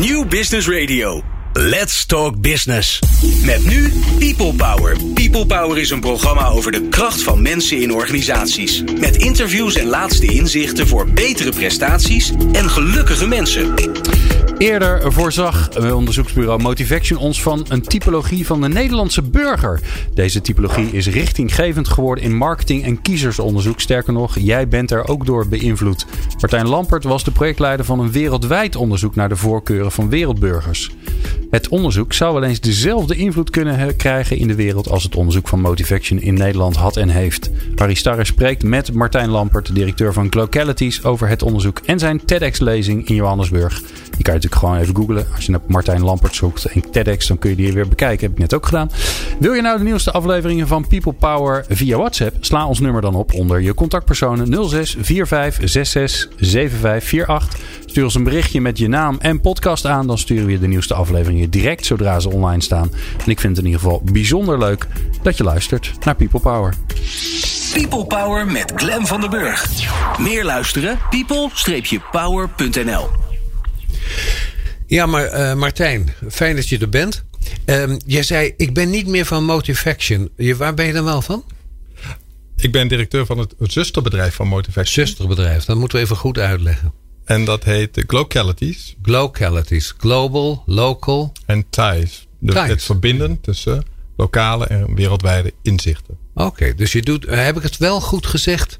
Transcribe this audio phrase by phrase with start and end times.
[0.00, 1.22] New Business Radio.
[1.52, 2.98] Let's Talk Business.
[3.44, 4.96] Met nu People Power.
[5.14, 8.82] People Power is een programma over de kracht van mensen in organisaties.
[8.98, 13.74] Met interviews en laatste inzichten voor betere prestaties en gelukkige mensen.
[14.58, 19.80] Eerder voorzag onderzoeksbureau Motivation ons van een typologie van de Nederlandse burger.
[20.14, 23.80] Deze typologie is richtinggevend geworden in marketing- en kiezersonderzoek.
[23.80, 26.06] Sterker nog, jij bent er ook door beïnvloed.
[26.40, 30.90] Martijn Lampert was de projectleider van een wereldwijd onderzoek naar de voorkeuren van wereldburgers.
[31.50, 35.48] Het onderzoek zou wel eens dezelfde invloed kunnen krijgen in de wereld als het onderzoek
[35.48, 37.50] van Motivation in Nederland had en heeft.
[37.74, 43.08] Harry Starre spreekt met Martijn Lampert, directeur van Glocalities, over het onderzoek en zijn TEDx-lezing
[43.08, 43.82] in Johannesburg.
[44.10, 45.34] Die kan je natuurlijk gewoon even googlen.
[45.34, 48.20] Als je naar Martijn Lampert zoekt en TEDx, dan kun je die weer bekijken.
[48.20, 48.90] Heb ik net ook gedaan.
[49.38, 52.36] Wil je nou de nieuwste afleveringen van People Power via WhatsApp?
[52.40, 57.60] Sla ons nummer dan op onder je contactpersonen 06 45 66 75 48.
[57.86, 60.06] Stuur ons een berichtje met je naam en podcast aan.
[60.06, 62.90] Dan sturen we je de nieuwste afleveringen direct zodra ze online staan.
[63.24, 64.86] En ik vind het in ieder geval bijzonder leuk
[65.22, 66.74] dat je luistert naar People Power.
[67.72, 69.68] People Power met Glen van den Burg.
[70.18, 70.98] Meer luisteren?
[71.10, 73.08] people-power.nl
[74.86, 77.24] Ja, maar uh, Martijn, fijn dat je er bent.
[77.66, 80.30] Uh, jij zei, ik ben niet meer van Motivation.
[80.36, 81.44] Je, waar ben je dan wel van?
[82.56, 85.06] Ik ben directeur van het zusterbedrijf van Motivation.
[85.06, 86.92] Zusterbedrijf, dat moeten we even goed uitleggen.
[87.24, 88.96] En dat heet Glocalities.
[89.02, 89.94] Glocalities.
[89.98, 91.32] Global, local.
[91.46, 92.26] En ties.
[92.38, 92.68] Dus ties.
[92.68, 93.84] het verbinden tussen
[94.16, 96.18] lokale en wereldwijde inzichten.
[96.34, 98.78] Oké, okay, dus je doet, heb ik het wel goed gezegd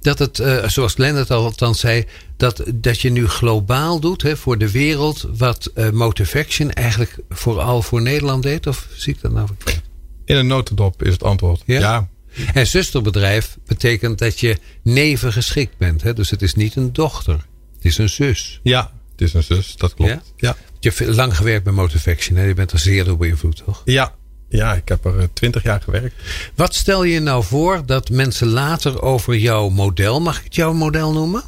[0.00, 2.04] dat het, uh, zoals Lennart al althans zei,
[2.36, 7.82] dat, dat je nu globaal doet hè, voor de wereld wat uh, Motivation eigenlijk vooral
[7.82, 8.66] voor Nederland deed?
[8.66, 9.82] Of zie ik dat nou verkeerd?
[10.24, 11.78] In een notendop is het antwoord ja.
[11.80, 12.08] ja.
[12.54, 16.02] En zusterbedrijf betekent dat je neven geschikt bent.
[16.02, 16.12] Hè?
[16.12, 17.46] Dus het is niet een dochter.
[17.74, 18.60] Het is een zus.
[18.62, 19.76] Ja, het is een zus.
[19.76, 20.10] Dat klopt.
[20.10, 20.22] Ja?
[20.36, 20.56] ja.
[20.80, 22.38] Je hebt lang gewerkt bij Motivation.
[22.38, 22.44] Hè?
[22.44, 23.82] Je bent er zeer door beïnvloed, toch?
[23.84, 24.14] Ja,
[24.48, 26.14] ja, ik heb er twintig jaar gewerkt.
[26.54, 30.72] Wat stel je nou voor dat mensen later over jouw model, mag ik het jouw
[30.72, 31.42] model noemen?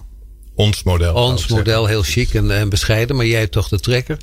[0.54, 1.14] Ons model.
[1.14, 4.16] Ons model, heel chic en, en, bescheiden, maar jij toch de trekker.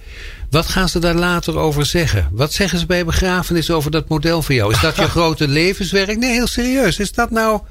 [0.50, 2.30] Wat gaan ze daar later over zeggen?
[2.32, 4.74] Wat zeggen ze bij begrafenis over dat model voor jou?
[4.74, 6.18] Is dat je grote levenswerk?
[6.18, 7.00] Nee, heel serieus.
[7.00, 7.62] Is dat nou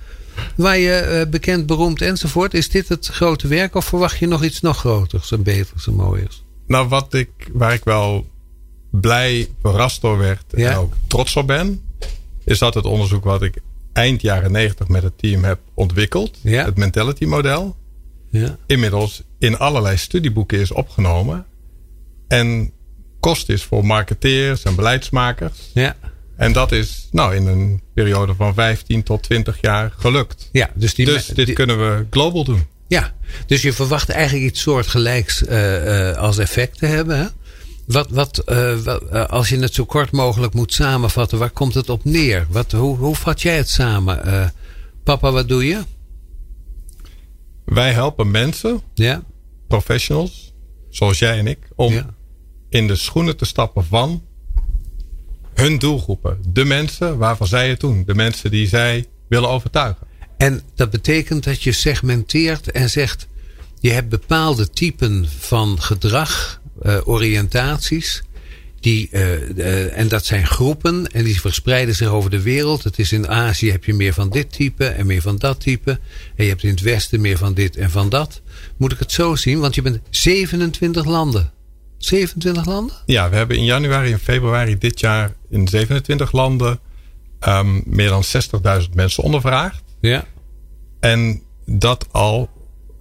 [0.57, 2.55] waar je uh, bekend, beroemd enzovoort?
[2.55, 5.95] Is dit het grote werk of verwacht je nog iets nog groters en beters en
[5.95, 6.45] mooiers?
[6.67, 8.27] Nou, wat ik, waar ik wel
[8.91, 10.71] blij verrast door werd ja.
[10.71, 11.83] en ook trots op ben,
[12.45, 13.59] is dat het onderzoek wat ik
[13.93, 16.65] eind jaren 90 met het team heb ontwikkeld, ja.
[16.65, 17.77] het mentality model,
[18.31, 18.59] ja.
[18.67, 21.47] inmiddels in allerlei studieboeken is opgenomen
[22.29, 22.73] en
[23.21, 25.71] kost is voor marketeers en beleidsmakers.
[25.75, 25.97] Ja.
[26.37, 30.49] En dat is nou in een periode van 15 tot 20 jaar gelukt.
[30.53, 32.67] Ja, dus die, dus dit kunnen we global doen.
[32.89, 33.15] Ja,
[33.47, 37.19] dus je verwacht eigenlijk iets soortgelijks uh, uh, als effect te hebben.
[37.19, 37.27] Hè?
[37.87, 42.05] Wat, wat, uh, als je het zo kort mogelijk moet samenvatten, waar komt het op
[42.05, 42.47] neer?
[42.51, 44.29] Wat, hoe, hoe vat jij het samen?
[44.29, 44.49] Uh,
[45.05, 45.83] papa, wat doe je?
[47.65, 49.23] Wij helpen mensen, ja.
[49.69, 50.55] professionals,
[50.91, 52.15] zoals jij en ik, om ja.
[52.69, 54.23] in de schoenen te stappen van
[55.55, 56.39] hun doelgroepen.
[56.49, 58.03] De mensen waarvan zij het doen.
[58.07, 60.07] De mensen die zij willen overtuigen.
[60.37, 63.27] En dat betekent dat je segmenteert en zegt:
[63.81, 66.61] je hebt bepaalde typen van gedrag
[67.05, 68.23] oriëntaties.
[68.81, 72.85] Die, uh, en dat zijn groepen en die verspreiden zich over de wereld.
[72.85, 75.91] Het is in Azië heb je meer van dit type en meer van dat type.
[76.35, 78.41] En je hebt in het Westen meer van dit en van dat.
[78.77, 79.61] Moet ik het zo zien?
[79.61, 81.53] Want je bent 27 landen.
[81.99, 82.97] 27 landen?
[83.07, 86.81] Ja, we hebben in januari en februari dit jaar in 27 landen
[87.49, 88.25] um, meer dan
[88.83, 89.83] 60.000 mensen ondervraagd.
[90.01, 90.25] Ja.
[91.01, 92.51] En dat al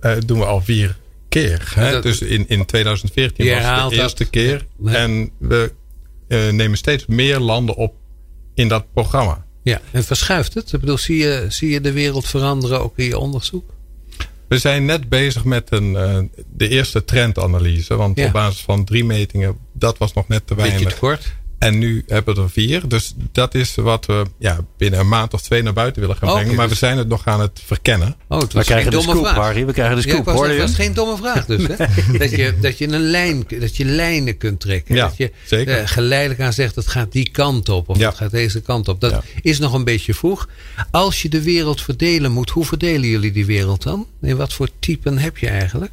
[0.02, 0.98] uh, doen we al vier
[1.40, 1.72] keer.
[1.76, 2.02] Hè?
[2.02, 4.66] dus in, in 2014 was het de eerste keer.
[4.86, 5.74] En we
[6.28, 7.94] uh, nemen steeds meer landen op
[8.54, 9.46] in dat programma.
[9.64, 10.74] Ja, en verschuift het?
[10.74, 13.74] Ik bedoel, zie je, zie je de wereld veranderen ook in je onderzoek?
[14.48, 16.20] We zijn net bezig met een, uh,
[16.54, 17.96] de eerste trendanalyse.
[17.96, 18.26] Want ja.
[18.26, 20.78] op basis van drie metingen, dat was nog net te weinig.
[20.78, 21.36] Beetje te kort.
[21.60, 22.88] En nu hebben we er vier.
[22.88, 26.28] Dus dat is wat we ja, binnen een maand of twee naar buiten willen gaan
[26.28, 26.46] brengen.
[26.46, 26.80] Okay, maar dus...
[26.80, 28.16] we zijn het nog aan het verkennen.
[28.28, 29.36] Oh, het we krijgen de scoop, vraag.
[29.36, 29.66] Harry.
[29.66, 30.26] We krijgen de scoop.
[30.26, 31.68] Ja, dat was geen domme vraag dus.
[31.68, 31.76] Hè?
[32.08, 32.20] nee.
[32.20, 34.96] dat, je, dat, je een lijn, dat je lijnen kunt trekken.
[34.96, 35.82] Ja, dat je zeker.
[35.82, 37.90] Uh, geleidelijk aan zegt, het gaat die kant op.
[37.90, 38.08] Of ja.
[38.08, 39.02] het gaat deze kant op.
[39.02, 39.22] Dat ja.
[39.42, 40.50] is nog een beetje vroeg.
[40.92, 44.08] Als je de wereld verdelen moet, hoe verdelen jullie die wereld dan?
[44.22, 45.92] En wat voor typen heb je eigenlijk?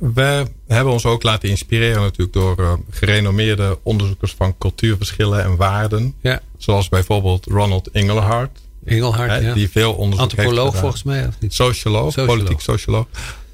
[0.00, 6.14] We hebben ons ook laten inspireren natuurlijk door uh, gerenommeerde onderzoekers van cultuurverschillen en waarden.
[6.20, 6.40] Ja.
[6.56, 7.90] Zoals bijvoorbeeld Ronald.
[7.90, 9.54] Engelhart, hè, ja.
[9.54, 11.26] Die veel onderzoek Antropoloog heeft volgens mij.
[11.26, 11.54] Of niet?
[11.54, 12.36] Socioloog, socioloog.
[12.36, 13.06] politiek socioloog.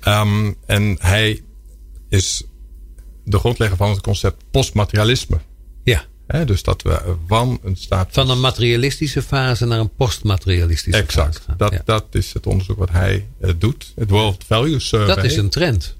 [0.08, 1.42] Um, en hij
[2.08, 2.42] is
[3.24, 5.38] de grondlegger van het concept postmaterialisme.
[5.84, 6.04] Ja.
[6.44, 8.08] dus dat we van een staat.
[8.10, 11.36] Van een materialistische fase naar een postmaterialistische exact.
[11.36, 11.50] fase.
[11.52, 11.86] Exact.
[11.86, 13.92] Dat, dat is het onderzoek wat hij uh, doet.
[13.96, 15.14] Het World Value Survey.
[15.14, 15.96] Dat is een trend.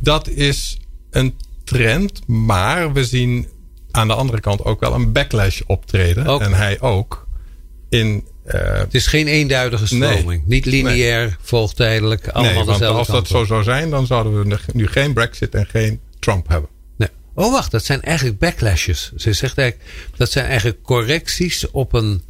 [0.00, 0.78] Dat is
[1.10, 1.34] een
[1.64, 3.48] trend, maar we zien
[3.90, 6.40] aan de andere kant ook wel een backlash optreden.
[6.40, 7.26] En hij ook.
[7.88, 10.26] In, uh, het is geen eenduidige stroming.
[10.26, 11.36] Nee, Niet lineair, nee.
[11.40, 12.28] volgtijdelijk.
[12.28, 15.54] Allemaal nee, want dezelfde als dat zo zou zijn, dan zouden we nu geen Brexit
[15.54, 16.70] en geen Trump hebben.
[16.96, 17.08] Nee.
[17.34, 19.12] Oh, wacht, dat zijn eigenlijk backlashes.
[19.16, 22.22] Ze zegt eigenlijk, dat zijn eigenlijk correcties op een,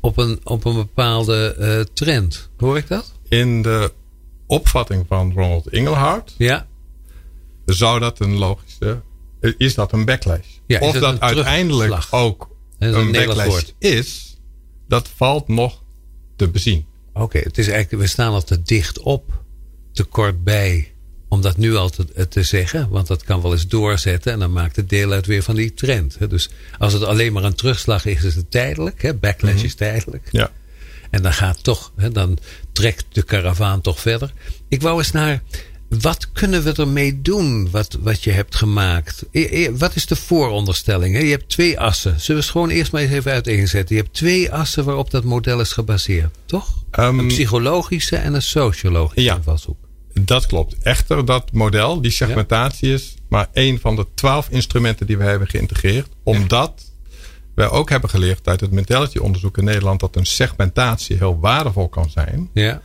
[0.00, 2.48] op een, op een bepaalde uh, trend.
[2.56, 3.12] Hoor ik dat?
[3.28, 3.92] In de
[4.48, 6.34] opvatting van Ronald Inglehart.
[6.38, 6.66] Ja.
[7.64, 9.02] Zou dat een logische
[9.40, 10.46] is dat een backlash.
[10.66, 14.36] Ja, of dat, dat uiteindelijk ook een, een backlash is,
[14.88, 15.82] dat valt nog
[16.36, 16.86] te bezien.
[17.12, 19.42] Oké, het is eigenlijk, we staan al te dicht op,
[19.92, 20.92] te kort bij,
[21.28, 22.88] om dat nu al te, te zeggen.
[22.88, 25.74] Want dat kan wel eens doorzetten en dan maakt het deel uit weer van die
[25.74, 26.30] trend.
[26.30, 29.20] Dus als het alleen maar een terugslag is, is het tijdelijk.
[29.20, 29.66] Backlash mm -hmm.
[29.66, 30.28] is tijdelijk.
[30.30, 30.50] Ja.
[31.10, 32.38] En dan gaat toch, dan
[32.72, 34.32] trekt de karavaan toch verder.
[34.68, 35.42] Ik wou eens naar
[35.88, 39.24] wat kunnen we ermee doen wat, wat je hebt gemaakt?
[39.72, 41.22] Wat is de vooronderstelling?
[41.22, 42.20] Je hebt twee assen.
[42.20, 43.96] Zullen we het gewoon eerst maar eens even uiteenzetten?
[43.96, 46.84] Je hebt twee assen waarop dat model is gebaseerd, toch?
[46.98, 49.76] Um, een psychologische en een sociologische ja, invalshoek.
[50.20, 50.76] Dat klopt.
[50.82, 55.48] Echter, dat model, die segmentatie, is maar één van de twaalf instrumenten die we hebben
[55.48, 56.08] geïntegreerd.
[56.22, 56.87] Omdat
[57.58, 61.88] wij ook hebben geleerd uit het mentality onderzoek in Nederland dat een segmentatie heel waardevol
[61.88, 62.50] kan zijn.
[62.52, 62.80] Ja.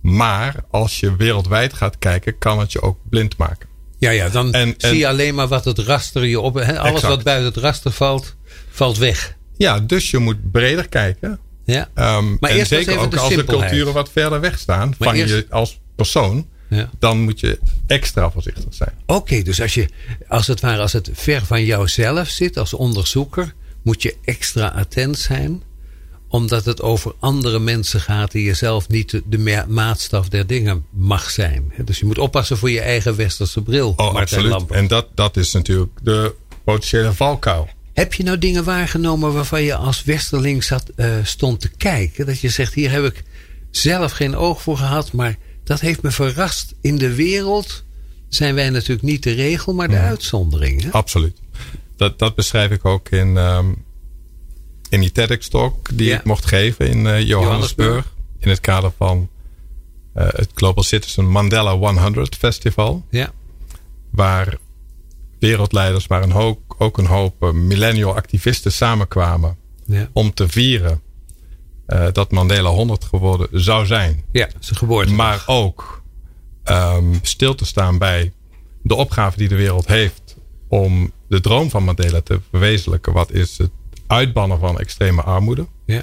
[0.00, 3.68] Maar als je wereldwijd gaat kijken, kan het je ook blind maken.
[3.98, 6.54] Ja, ja dan en, zie je alleen maar wat het raster je op.
[6.54, 7.14] He, alles exact.
[7.14, 8.36] wat buiten het raster valt,
[8.70, 9.36] valt weg.
[9.56, 11.38] Ja, dus je moet breder kijken.
[11.64, 11.88] Ja.
[11.94, 15.08] Um, maar en eerst zeker ook de als de culturen wat verder weg staan Maar
[15.08, 16.90] van eerst- je als persoon, Ja.
[16.98, 18.92] dan moet je extra voorzichtig zijn.
[19.06, 19.88] Oké, dus als, je,
[20.28, 23.54] als het ware, als het ver van jouzelf zit als onderzoeker,
[23.86, 25.62] moet je extra attent zijn
[26.28, 30.46] omdat het over andere mensen gaat die je zelf niet de- de ma- maatstaf der
[30.46, 31.72] dingen mag zijn.
[31.84, 33.92] Dus je moet oppassen voor je eigen westerse bril.
[33.96, 34.70] Oh, Martijn absoluut.
[34.70, 36.34] En dat, dat is natuurlijk de
[36.64, 37.68] potentiële valkuil.
[37.92, 42.26] Heb je nou dingen waargenomen waarvan je als westerling zat, eh, stond te kijken?
[42.26, 43.22] Dat je zegt, hier heb ik
[43.70, 46.74] zelf geen oog voor gehad, maar dat heeft me verrast.
[46.80, 47.84] In de wereld
[48.28, 50.82] zijn wij natuurlijk niet de regel, maar de uitzondering.
[50.82, 50.90] Hè?
[50.90, 51.36] Absoluut.
[51.96, 53.72] Dat, dat beschrijf ik ook in, ehm,
[54.88, 56.18] in die TEDx-talk die Ja.
[56.18, 58.14] ik mocht geven in eh, Johannesburg.
[58.38, 59.28] In het kader van
[60.12, 63.04] eh, het Global Citizen Mandela 100 Festival.
[63.10, 63.32] Ja,
[64.10, 64.58] Waar
[65.38, 69.56] wereldleiders, maar een hoop, ook een hoop eh, millennial activisten samenkwamen.
[69.84, 70.08] ja.
[70.12, 71.00] Om te vieren
[72.12, 74.24] dat Mandela 100 geworden zou zijn.
[74.32, 75.12] ja zijn geboorte.
[75.12, 76.02] Maar ook
[76.62, 78.32] ehm, stil te staan bij
[78.82, 80.25] de opgave die de wereld heeft
[80.68, 83.12] om de droom van Mandela te verwezenlijken.
[83.12, 83.70] Wat is het
[84.06, 85.66] uitbannen van extreme armoede?
[85.84, 86.02] Ja.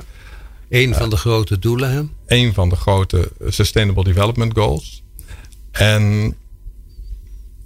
[0.70, 1.92] Een van de grote doelen.
[1.92, 2.02] Hè?
[2.38, 5.04] Een van de grote Sustainable Development Goals.
[5.72, 6.36] En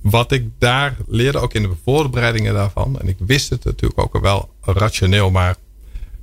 [0.02, 3.00] wat ik daar leerde, ook in de voorbereidingen daarvan.
[3.00, 5.56] En ik wist het natuurlijk ook wel rationeel, maar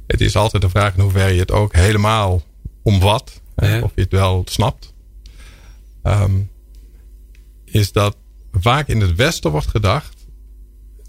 [0.06, 2.42] het is altijd de vraag in hoeverre je het ook helemaal
[2.82, 3.40] omvat.
[3.54, 3.80] hè.
[3.80, 4.92] Of je het wel snapt.
[6.02, 6.40] Ehm,
[7.64, 8.16] is dat
[8.52, 10.13] vaak in het Westen wordt gedacht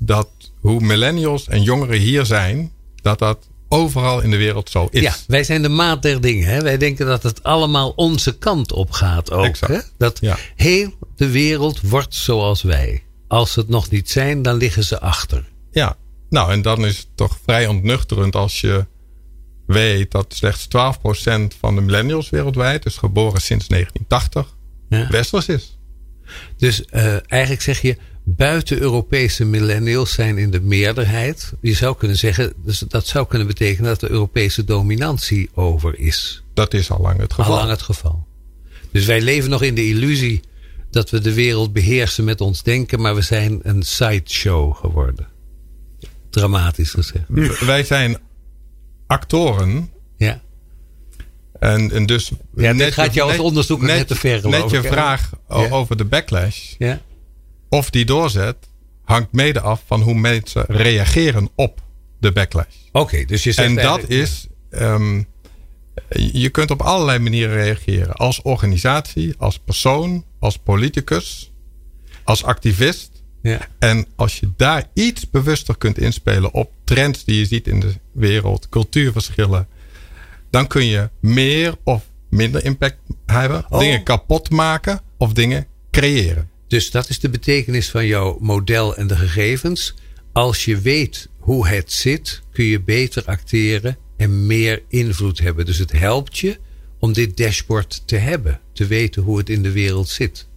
[0.06, 0.30] dat
[0.60, 2.72] hoe millennials en jongeren hier zijn,
[3.02, 5.02] dat dat overal in de wereld zo is.
[5.02, 6.48] Ja, wij zijn de maat der dingen.
[6.48, 6.62] Hè?
[6.62, 9.46] Wij denken dat het allemaal onze kant op gaat ook.
[9.46, 9.74] Exact.
[9.74, 9.80] Hè?
[9.98, 10.38] Dat Ja.
[10.56, 13.04] heel de wereld wordt zoals wij.
[13.28, 15.50] Als ze het nog niet zijn, dan liggen ze achter.
[15.72, 15.98] Ja,
[16.30, 18.86] nou en dan is het toch vrij ontnuchterend als je
[19.68, 24.56] weet dat slechts 12% van de millennials wereldwijd, dus geboren sinds 1980,
[24.90, 25.08] Ja.
[25.10, 25.78] westers is.
[26.58, 27.98] Dus eh, eigenlijk zeg je,
[28.28, 31.54] buiten-Europese millennials zijn in de meerderheid.
[31.62, 36.44] Je zou kunnen zeggen, dus dat zou kunnen betekenen dat de Europese dominantie over is.
[36.54, 37.52] Dat is al lang het geval.
[37.52, 38.26] Al lang het geval.
[38.92, 40.42] Dus wij leven nog in de illusie
[40.92, 45.28] dat we de wereld beheersen met ons denken, maar we zijn een sideshow geworden.
[46.30, 47.26] Dramatisch gezegd.
[47.60, 48.18] Wij zijn
[49.08, 50.42] actoren Ja.
[51.60, 52.32] en, en dus.
[52.56, 55.70] Ja, dit net gaat jou als onderzoeker net te ver, Net je vraag Ja.
[55.70, 57.02] over de backlash, Ja.
[57.70, 58.56] Of die doorzet,
[59.04, 61.82] hangt mede af van hoe mensen reageren op
[62.20, 62.76] de backlash.
[62.92, 64.48] Oké, dus je zegt En dat is.
[64.70, 65.22] ehm,
[66.32, 68.14] je kunt op allerlei manieren reageren.
[68.14, 71.52] Als organisatie, als persoon, als politicus,
[72.24, 73.12] als activist.
[73.42, 73.68] Ja.
[73.80, 77.94] En als je daar iets bewuster kunt inspelen op trends die je ziet in de
[78.12, 79.68] wereld, cultuurverschillen,
[80.50, 83.66] dan kun je meer of minder impact hebben.
[83.70, 83.80] Oh.
[83.80, 86.50] Dingen kapot maken of dingen creëren.
[86.68, 89.96] Dus dat is de betekenis van jouw model en de gegevens.
[90.32, 95.66] Als je weet hoe het zit, kun je beter acteren en meer invloed hebben.
[95.66, 96.58] Dus het helpt je
[97.00, 98.60] om dit dashboard te hebben.
[98.74, 100.48] Te weten hoe het in de wereld zit.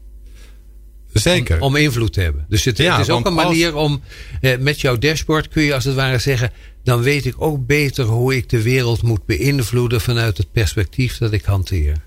[1.13, 1.61] Zeker.
[1.61, 2.47] Om, invloed te hebben.
[2.49, 4.03] Dus het, is ook een manier om
[4.41, 6.53] eh, met jouw dashboard kun je als het ware zeggen.
[6.83, 11.33] Dan weet ik ook beter hoe ik de wereld moet beïnvloeden vanuit het perspectief dat
[11.33, 12.07] ik hanteer.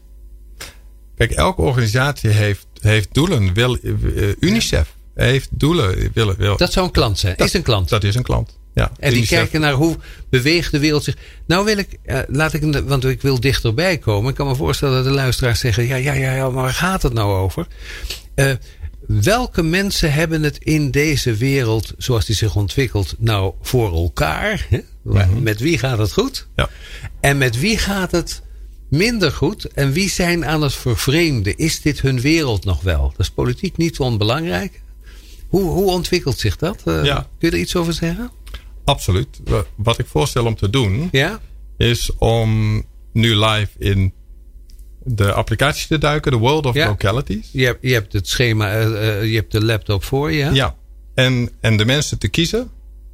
[1.16, 3.54] Kijk, elke organisatie heeft, heeft doelen.
[3.54, 6.12] Wil, uh, UNICEF heeft doelen.
[6.14, 7.36] Wil, wil, dat zou een klant zijn.
[7.38, 7.90] Dat, is een klant.
[7.90, 8.60] Dat is een klant.
[8.74, 9.98] Ja, en die kijken naar hoe
[10.30, 11.16] beweegt de wereld zich.
[11.46, 14.30] Nou wil ik, uh, laat ik, want ik wil dichterbij komen.
[14.30, 17.02] Ik kan me voorstellen dat de luisteraars zeggen: ja, ja, ja, ja maar waar gaat
[17.02, 17.68] het nou over?
[18.36, 18.52] Uh,
[19.08, 24.66] welke mensen hebben het in deze wereld, zoals die zich ontwikkelt, nou voor elkaar?
[24.70, 24.80] Hè?
[25.04, 25.44] Mhm.
[25.44, 26.48] Met wie gaat het goed?
[26.56, 26.70] Ja.
[27.20, 28.42] En met wie gaat het
[28.92, 29.66] minder goed?
[29.66, 31.58] En wie zijn aan het vervreemden?
[31.58, 33.10] Is dit hun wereld nog wel?
[33.10, 34.82] Dat is politiek niet onbelangrijk.
[35.48, 36.82] Hoe, hoe ontwikkelt zich dat?
[36.86, 37.28] Uh, ja.
[37.40, 38.32] Kun je er iets over zeggen?
[38.84, 39.42] Absoluut.
[39.76, 41.40] Wat ik voorstel om te doen, ja?
[41.78, 42.84] is om
[43.14, 44.14] nu live in
[45.04, 47.50] de applicatie te duiken, de World of Localities.
[47.52, 50.52] Je hebt, je hebt het schema, uh, je hebt de laptop voor je.
[50.54, 50.76] Ja,
[51.14, 52.70] en, en de mensen te kiezen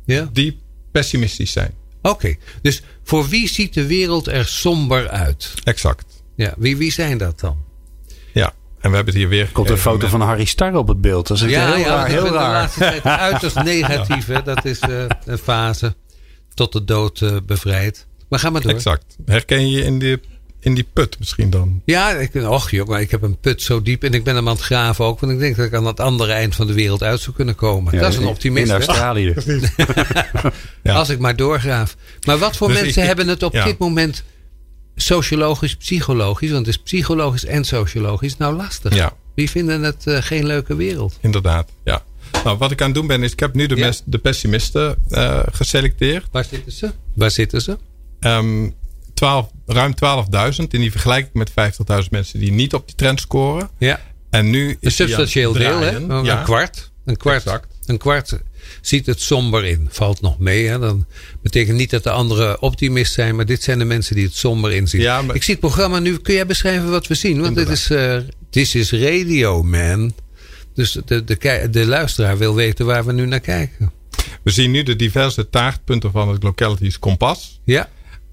[0.05, 0.29] ja?
[0.33, 0.59] die
[0.91, 1.73] pessimistisch zijn.
[2.09, 5.53] Oké, dus voor wie ziet de wereld er somber uit?
[5.63, 6.23] Exact.
[6.35, 7.57] Ja, wie, wie zijn dat dan?
[8.33, 9.49] Ja, en we hebben het hier weer.
[9.51, 11.27] Komt een foto van Harry Starr op het beeld.
[11.27, 12.07] Dat is ja, heel ja, raar.
[12.07, 12.31] Heel raar.
[12.31, 14.25] De laatste tijd uiterst negatief.
[14.25, 14.43] Hè?
[14.43, 15.95] Dat is uh, een fase
[16.53, 18.07] tot de dood uh, bevrijd.
[18.29, 18.71] Maar ga maar door.
[18.71, 19.15] Exact.
[19.25, 20.19] Herken je in die
[20.59, 21.81] in die put misschien dan?
[21.85, 24.55] Ja, ik, och joh, ik heb een put zo diep en ik ben hem aan
[24.55, 25.19] het graven ook.
[25.19, 27.55] Want ik denk dat ik aan het andere eind van de wereld uit zou kunnen
[27.55, 27.99] komen.
[27.99, 28.71] dat is een optimist.
[28.71, 29.33] In Australië.
[30.83, 30.93] ja.
[30.93, 31.95] Als ik maar doorgraaf.
[32.25, 34.23] Maar wat voor dus mensen hebben het op dit moment
[34.95, 36.51] sociologisch, psychologisch?
[36.51, 38.95] Want het is psychologisch en sociologisch nou lastig.
[38.95, 39.13] Ja.
[39.35, 41.17] Wie vinden het uh, geen leuke wereld?
[41.21, 42.03] Inderdaad, ja.
[42.43, 43.93] Nou, wat ik aan het doen ben, is ik heb nu de, ja.
[44.05, 46.25] de pessimisten uh, geselecteerd.
[46.31, 46.91] Waar zitten ze?
[47.13, 47.77] Waar zitten ze?
[48.19, 48.75] Um,
[49.17, 49.99] 12, ruim 12.000.
[50.57, 51.55] En die vergelijk ik met 50.000
[52.09, 53.69] mensen die niet op die trend scoren.
[53.77, 53.99] Ja.
[54.29, 55.97] En nu is een substantieel deel, hè?
[55.97, 56.37] Ja.
[56.37, 56.91] Een kwart.
[57.05, 57.43] Een kwart.
[57.45, 57.67] Exact.
[57.85, 58.37] Een kwart
[58.81, 59.87] ziet het somber in.
[59.91, 60.67] Valt nog mee.
[60.67, 60.79] Hè?
[60.79, 61.05] Dan
[61.41, 63.35] betekent niet dat de anderen optimist zijn.
[63.35, 65.01] Maar dit zijn de mensen die het somber inzien.
[65.01, 65.35] Ja, maar...
[65.35, 66.17] Ik zie het programma nu.
[66.17, 67.41] Kun jij beschrijven wat we zien?
[67.41, 68.17] Want dit is, uh,
[68.49, 70.13] this is radio, man.
[70.73, 73.91] Dus de, de, de luisteraar wil weten waar we nu naar kijken.
[74.43, 77.59] We zien nu de diverse taartpunten van het Localities Kompas.
[77.63, 77.89] Ja.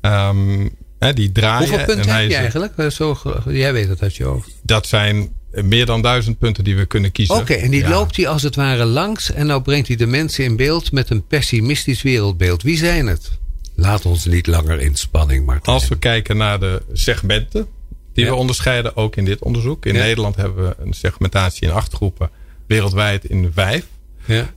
[0.06, 1.68] Um, hè, die draaien.
[1.68, 2.92] Hoeveel punten heb je eigenlijk?
[2.92, 3.16] Zo,
[3.48, 4.50] jij weet het uit je hoofd.
[4.62, 7.34] Dat zijn meer dan duizend punten die we kunnen kiezen.
[7.34, 7.88] Oké, okay, en die ja.
[7.88, 9.32] loopt hij als het ware langs.
[9.32, 12.62] En nou brengt hij de mensen in beeld met een pessimistisch wereldbeeld.
[12.62, 13.30] Wie zijn het?
[13.74, 15.60] Laat ons niet langer in spanning, maar.
[15.62, 17.66] Als we kijken naar de segmenten
[18.12, 18.30] die ja.
[18.30, 19.86] we onderscheiden, ook in dit onderzoek.
[19.86, 20.02] In ja.
[20.02, 22.30] Nederland hebben we een segmentatie in acht groepen,
[22.66, 23.86] wereldwijd in vijf.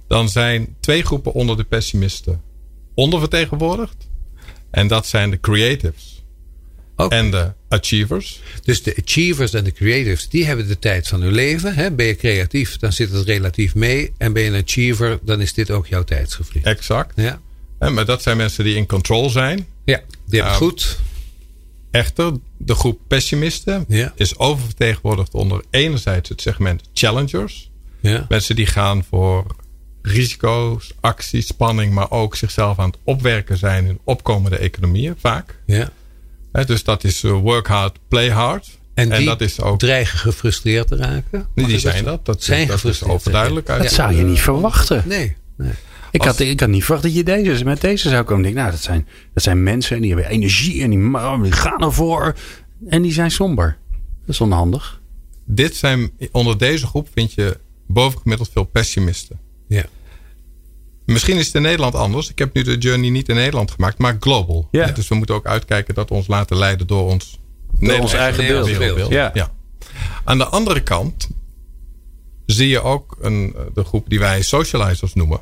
[0.08, 2.42] Dan zijn twee groepen onder de pessimisten
[2.94, 4.07] ondervertegenwoordigd.
[4.78, 6.24] En dat zijn de creatives.
[6.96, 7.20] Okay.
[7.20, 8.42] En de achievers.
[8.64, 11.76] Dus de achievers en de creatives, die hebben de tijd van hun leven.
[11.76, 11.92] Hè?
[11.92, 14.14] Ben je creatief, dan zit het relatief mee.
[14.18, 16.62] En ben je een achiever, dan is dit ook jouw tijdsgevrij.
[16.64, 17.12] Exact.
[17.16, 17.40] Ja.
[17.80, 19.68] En, maar dat zijn mensen die in control zijn.
[19.86, 20.98] Ja, die hebben het um, goed.
[21.92, 24.14] Echter, de groep pessimisten ja.
[24.16, 27.70] is oververtegenwoordigd onder enerzijds het segment challengers.
[28.00, 28.26] Ja.
[28.30, 29.46] Mensen die gaan voor
[30.08, 35.60] risico's, actie, spanning, maar ook zichzelf aan het opwerken zijn in opkomende economieën vaak.
[35.66, 35.90] Ja.
[36.52, 38.78] He, dus dat is uh, work hard, play hard.
[38.94, 41.48] En, die dat is ook, dreigen gefrustreerd te raken?
[41.56, 42.26] Die, die zijn dat.
[42.26, 43.82] Dat, zijn dat is overduidelijk uit.
[43.82, 45.04] Dat zou je niet verwachten.
[45.06, 45.36] Nee.
[45.58, 45.72] nee.
[46.12, 48.38] Ik, had, ik had niet verwacht dat je deze, met deze zou komen.
[48.38, 51.52] Ik denk, nou, dat zijn, dat zijn mensen en die hebben energie en die, die
[51.52, 52.36] gaan ervoor.
[52.88, 53.78] En die zijn somber.
[54.26, 55.02] Dat is onhandig.
[55.46, 59.40] Dit zijn, onder deze groep vind je bovengemiddeld veel pessimisten.
[59.68, 59.86] Ja.
[61.08, 62.30] Misschien is het in Nederland anders.
[62.30, 64.68] Ik heb nu de journey niet in Nederland gemaakt, maar global.
[64.72, 64.88] Ja.
[64.88, 67.40] Dus we moeten ook uitkijken dat we ons laten leiden door ons,
[67.80, 68.78] door ons eigen beeld.
[68.78, 69.12] beeld.
[69.12, 69.32] Ja.
[69.34, 69.52] ja.
[70.24, 71.30] Aan de andere kant
[72.46, 75.42] zie je ook een, de groep die wij socializers noemen.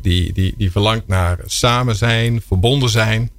[0.00, 3.30] Die, die, die verlangt naar samen zijn, verbonden zijn.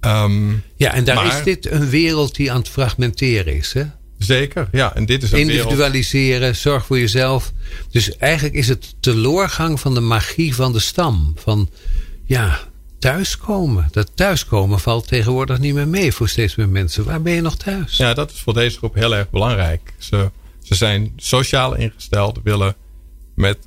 [0.00, 3.72] Um, ja, en daar maar, is dit een wereld die aan het fragmenteren is.
[3.72, 3.84] Hè?
[4.22, 4.94] Zeker, ja.
[4.94, 6.56] En dit is Individualiseren, wereld...
[6.56, 7.52] zorg voor jezelf.
[7.90, 11.32] Dus eigenlijk is het teloorgang van de magie van de stam.
[11.36, 11.68] Van
[12.24, 12.60] ja,
[12.98, 13.88] thuiskomen.
[13.90, 17.04] Dat thuiskomen valt tegenwoordig niet meer mee voor steeds meer mensen.
[17.04, 17.96] Waar ben je nog thuis?
[17.96, 19.92] Ja, dat is voor deze groep heel erg belangrijk.
[19.98, 20.30] Ze,
[20.62, 22.74] ze zijn sociaal ingesteld, willen
[23.34, 23.58] met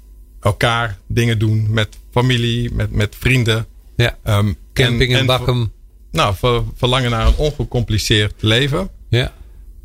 [0.42, 1.68] elkaar dingen doen.
[1.70, 3.66] Met familie, met, met vrienden.
[3.96, 5.72] Ja, um, camping en, en bakken.
[6.12, 8.90] Nou, ver, verlangen naar een ongecompliceerd leven.
[9.10, 9.34] Ja.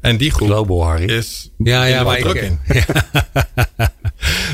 [0.00, 1.04] En die groep Global, Harry.
[1.10, 2.58] is Ja, ja, maar druk ik, in.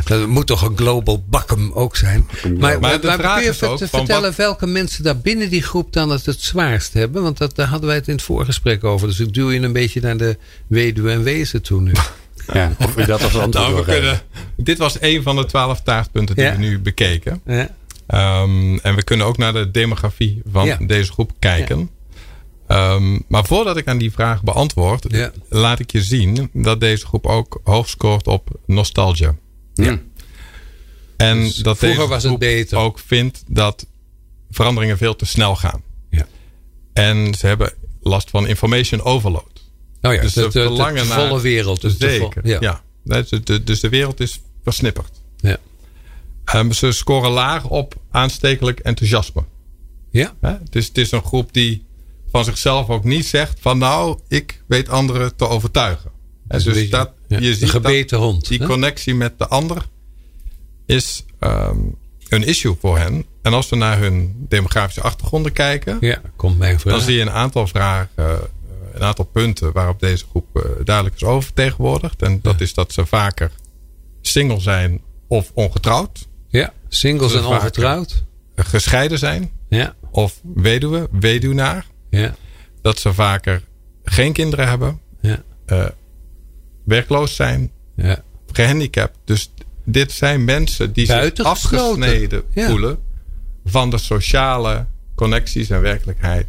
[0.05, 2.27] dat moet toch een global bakkum ook zijn.
[2.43, 5.63] Maar, Maar maar je is ook vert- van vertellen wat- welke mensen daar binnen die
[5.63, 7.23] groep dan het het zwaarst hebben?
[7.23, 9.09] Want dat, daar hadden wij het in het voorgesprek over.
[9.09, 11.93] Dus ik duw je een beetje naar de weduwe en wezen toe nu.
[12.53, 14.01] Ja, of je dat als antwoord Nou, we geven.
[14.01, 14.21] kunnen,
[14.57, 16.53] dit was een van de twaalf taartpunten die Ja.
[16.53, 17.41] we nu bekeken.
[17.47, 17.69] Ja.
[18.07, 20.79] Ehm, en we kunnen ook naar de demografie van Ja.
[20.81, 21.91] deze groep kijken.
[22.67, 25.33] Ehm, maar voordat ik aan die vraag beantwoord, Ja.
[25.49, 29.37] laat ik je zien dat deze groep ook hoog scoort op nostalgia.
[29.75, 29.99] Ja.
[31.17, 32.79] En Dus dat vroeger deze was het groep beter.
[32.79, 33.87] ook vindt dat
[34.51, 35.83] veranderingen veel te snel gaan.
[36.11, 36.27] Ja.
[36.93, 39.65] En ze hebben last van information overload.
[40.03, 41.81] Oh ja, Dus de, de, volle wereld.
[41.81, 42.47] Dus de Zeker.
[42.47, 42.57] ja.
[42.61, 42.83] ja.
[43.05, 45.21] Dus, de, dus de wereld is versnipperd.
[45.37, 45.57] Ja.
[46.45, 49.45] Ehm, ze scoren laag op aanstekelijk enthousiasme.
[50.11, 50.35] Ja.
[50.71, 51.85] Is, het is een groep die
[52.37, 56.11] van zichzelf ook niet zegt van nou, ik weet anderen te overtuigen.
[56.49, 58.67] Een dus beetje, dat, ja, je ziet gebeten dat hond, die hè?
[58.67, 59.87] connectie met de ander
[60.87, 61.79] is ehm,
[62.29, 63.25] een issue voor hen.
[63.43, 66.95] En als we naar hun demografische achtergronden kijken, Ja, komt mijn vraag.
[66.95, 68.33] dan zie je een aantal vragen, eh,
[68.93, 72.23] een aantal punten waarop deze groep eh, duidelijk is oververtegenwoordigd.
[72.23, 73.51] En dat is dat ze vaker
[74.21, 78.25] single zijn of ongetrouwd, Ja, singles en ongetrouwd.
[78.57, 81.87] gescheiden zijn Ja, of weduwe, weduwnaar.
[82.19, 82.35] Ja,
[82.83, 83.63] Dat ze vaker
[84.05, 85.87] geen kinderen hebben, ja, eh,
[86.85, 88.23] werkloos zijn, ja.
[88.53, 89.19] gehandicapt.
[89.25, 89.53] Dus
[89.85, 92.69] dit zijn mensen die zich afgesneden Ja.
[92.69, 92.99] voelen
[93.65, 96.47] van de sociale connecties en werkelijkheid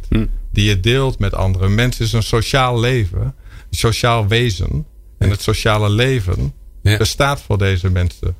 [0.52, 1.74] die je deelt met anderen.
[1.74, 3.34] Mensen is een sociaal leven, een
[3.70, 4.86] sociaal wezen.
[5.18, 8.36] En het sociale leven bestaat voor deze mensen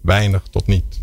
[0.00, 1.00] weinig tot niet.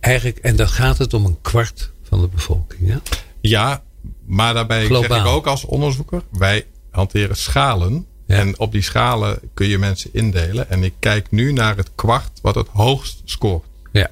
[0.00, 2.88] Eigenlijk, en dan gaat het om een kwart van de bevolking.
[2.88, 3.00] Ja?
[3.40, 3.82] Ja,
[4.26, 5.20] maar daarbij zeg Globaal.
[5.20, 8.06] ik ook als onderzoeker, wij hanteren schalen.
[8.26, 8.36] Ja.
[8.36, 10.70] En op die schalen kun je mensen indelen.
[10.70, 13.64] En ik kijk nu naar het kwart wat het hoogst scoort.
[13.92, 14.10] ja.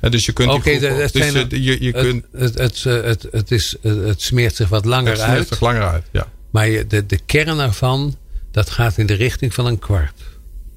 [0.00, 3.50] Dus je kunt Oké, dat dus je, je, je het, kunt het, het, het, het,
[3.50, 5.48] is, het, het smeert zich wat langer het smeert uit.
[5.48, 6.04] zich langer uit.
[6.10, 6.26] Ja.
[6.50, 8.16] Maar je, de, de kern ervan,
[8.50, 10.20] dat gaat in de richting van een kwart.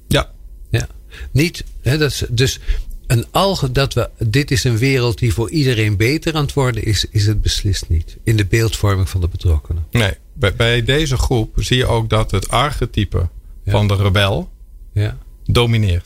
[0.08, 0.30] ja.
[0.70, 0.86] Ja.
[1.30, 2.60] Niet, hè, dat is, dus
[3.06, 6.84] een alge, dat we, dit is een wereld die voor iedereen beter aan het worden
[6.84, 8.16] is, is het beslist niet.
[8.24, 9.86] In de beeldvorming van de betrokkenen.
[9.90, 13.28] Nee, bij, bij deze groep zie je ook dat het archetype
[13.64, 13.72] Ja.
[13.72, 14.50] van de rebel
[14.92, 15.18] Ja.
[15.44, 16.04] domineert.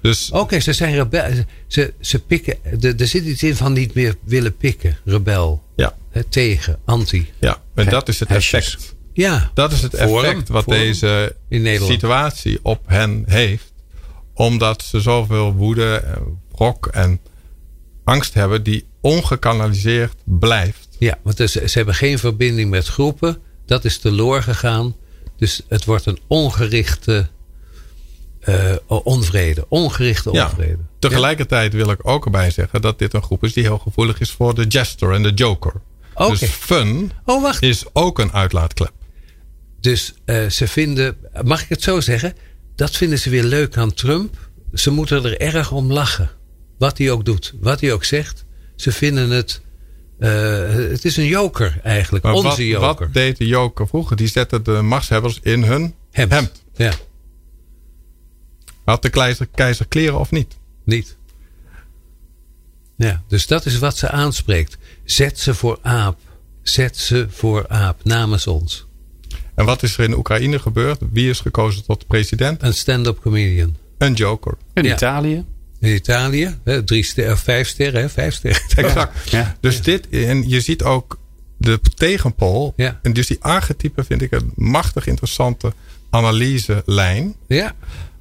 [0.00, 1.30] Dus Oké, ze zijn rebel.
[1.66, 2.56] Ze, ze pikken.
[2.78, 4.96] de- Er zit iets in van niet meer willen pikken.
[5.04, 5.62] Rebel.
[5.76, 6.78] ja, Hè, tegen.
[6.84, 7.30] Anti.
[7.40, 8.94] ja, en dat is het effect.
[9.12, 9.50] Ja.
[9.54, 11.36] Dat is het effect wat deze
[11.80, 13.72] situatie op hen heeft.
[14.38, 17.20] Omdat ze zoveel woede, en wrok en
[18.04, 20.88] angst hebben die ongekanaliseerd blijft.
[20.98, 23.38] Ja, want dus, ze hebben geen verbinding met groepen.
[23.66, 24.96] Dat is teloor gegaan.
[25.36, 27.28] Dus het wordt een ongerichte
[28.40, 29.66] eh, onvrede.
[29.68, 30.44] Ongerichte Ja.
[30.44, 30.78] onvrede.
[30.98, 34.30] Tegelijkertijd wil ik ook erbij zeggen dat dit een groep is die heel gevoelig is
[34.30, 35.72] voor de jester en de joker.
[36.16, 37.62] Dus fun Oh, wacht.
[37.62, 38.92] is ook een uitlaatklep.
[39.80, 42.34] Dus eh, ze vinden, mag ik het zo zeggen?
[42.78, 44.50] Dat vinden ze weer leuk aan Trump.
[44.72, 46.30] Ze moeten er erg om lachen.
[46.78, 48.44] Wat hij ook doet, wat hij ook zegt.
[48.76, 49.60] Ze vinden het.
[50.18, 52.24] eh, het is een joker eigenlijk.
[52.24, 53.04] Maar onze wat, joker.
[53.06, 54.16] wat deed de joker vroeger?
[54.16, 56.32] Die zette de machtshebbers in hun Hemd.
[56.32, 56.62] hemd.
[56.76, 56.92] Ja,
[58.84, 60.56] Had de keizer, keizer kleren of niet?
[60.84, 61.16] niet.
[62.96, 64.76] Ja, dus dat is wat ze aanspreekt.
[65.04, 66.18] Zet ze voor aap.
[66.62, 68.86] Zet ze voor aap namens ons.
[69.58, 70.98] En wat is er in Oekraïne gebeurd?
[71.12, 72.62] Wie is gekozen tot president?
[72.62, 73.76] Een stand-up comedian.
[73.98, 74.54] Een joker.
[74.74, 74.94] In Ja.
[74.94, 75.44] Italië.
[75.80, 78.62] In Italië, hè, drie ster, of vijf sterren, hè, vijf sterren.
[78.84, 79.30] Exact.
[79.30, 79.56] Ja.
[79.60, 81.18] Dus dit, en je ziet ook
[81.56, 82.72] de tegenpol.
[82.76, 82.98] Ja.
[83.02, 85.72] En dus die archetypen vind ik een machtig interessante
[86.10, 87.34] analyselijn.
[87.46, 87.74] Ja,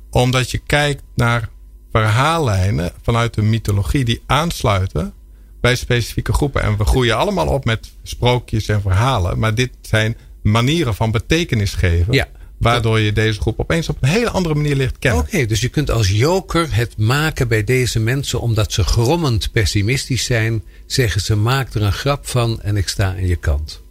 [0.09, 1.49] Omdat je kijkt naar
[1.91, 5.13] verhaallijnen vanuit de mythologie die aansluiten
[5.61, 6.61] bij specifieke groepen.
[6.61, 9.39] En we groeien allemaal op met sprookjes en verhalen.
[9.39, 10.17] Maar dit zijn
[10.47, 12.13] manieren van betekenis geven.
[12.13, 12.27] Ja.
[12.57, 15.21] Waardoor je deze groep opeens op een hele andere manier ligt kennen.
[15.21, 20.25] Oké, dus je kunt als joker het maken bij deze mensen omdat ze grommend pessimistisch
[20.25, 20.63] zijn.
[20.85, 23.81] Zeggen ze maak er een grap van en ik sta aan je kant.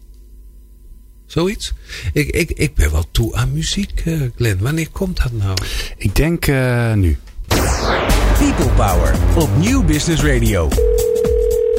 [1.27, 1.73] Zoiets?
[2.13, 4.59] Ik, ik, ik ben wel toe aan muziek, eh, Glenn.
[4.61, 5.57] Wanneer komt dat nou?
[5.97, 7.19] Ik denk eh, nu.
[8.39, 10.86] People Power op Nieuw Business Radio.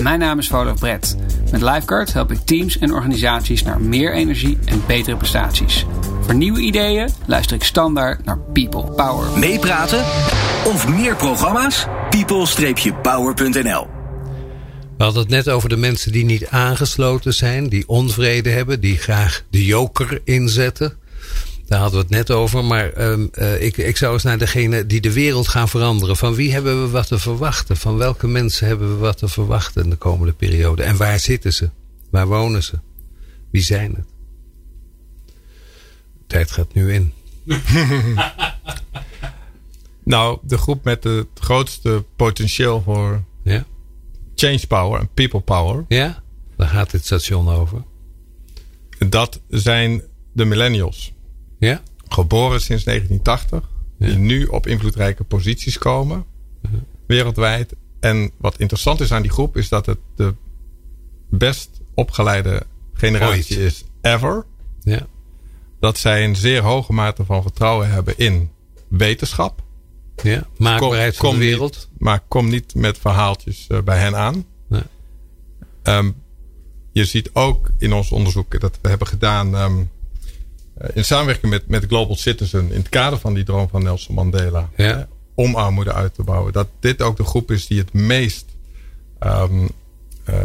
[0.01, 1.15] Mijn naam is Volof Brett.
[1.51, 5.85] Met Lifeguard help ik teams en organisaties naar meer energie en betere prestaties.
[6.21, 9.39] Voor nieuwe ideeën luister ik standaard naar People Power.
[9.39, 9.99] Meepraten
[10.65, 11.85] of meer programma's?
[12.09, 13.87] people-power.nl
[14.97, 18.97] We hadden het net over de mensen die niet aangesloten zijn, die onvrede hebben, die
[18.97, 20.97] graag de joker inzetten.
[21.67, 22.65] Daar hadden we het net over.
[22.65, 26.17] Maar um, uh, ik, ik zou eens naar degene die de wereld gaan veranderen.
[26.17, 27.77] Van wie hebben we wat te verwachten?
[27.77, 30.83] Van welke mensen hebben we wat te verwachten in de komende periode?
[30.83, 31.69] En waar zitten ze?
[32.09, 32.79] Waar wonen ze?
[33.49, 34.05] Wie zijn het?
[36.17, 37.13] De tijd gaat nu in.
[40.03, 43.65] nou, de groep met het grootste potentieel voor ja?
[44.35, 45.85] change power en people power.
[45.87, 46.23] Ja,
[46.57, 47.83] daar gaat dit station over.
[49.09, 50.01] Dat zijn
[50.33, 51.15] de millennials.
[51.57, 51.81] Ja?
[52.07, 53.69] Geboren sinds 1980.
[53.97, 56.25] Die nu op invloedrijke posities komen.
[57.05, 57.75] Wereldwijd.
[57.99, 60.33] En wat interessant is aan die groep is dat het de
[61.29, 64.45] best opgeleide generatie is ever.
[64.83, 65.07] Ja.
[65.79, 68.51] Dat zij een zeer hoge mate van vertrouwen hebben in
[68.87, 69.61] wetenschap.
[70.23, 71.87] Ja, maakbaarheid kom, van de wereld.
[71.91, 74.45] Niet, maar kom niet met verhaaltjes uh, bij hen aan.
[74.67, 74.81] Nee.
[75.83, 76.15] Um,
[76.91, 79.89] je ziet ook in ons onderzoek dat we hebben gedaan um,
[80.93, 84.69] in samenwerking met, met Global Citizen in het kader van die droom van Nelson Mandela.
[84.75, 85.07] Ja.
[85.35, 86.53] om armoede uit te bouwen.
[86.53, 88.45] Dat dit ook de groep is die het meest
[89.19, 89.69] um,
[90.29, 90.35] uh,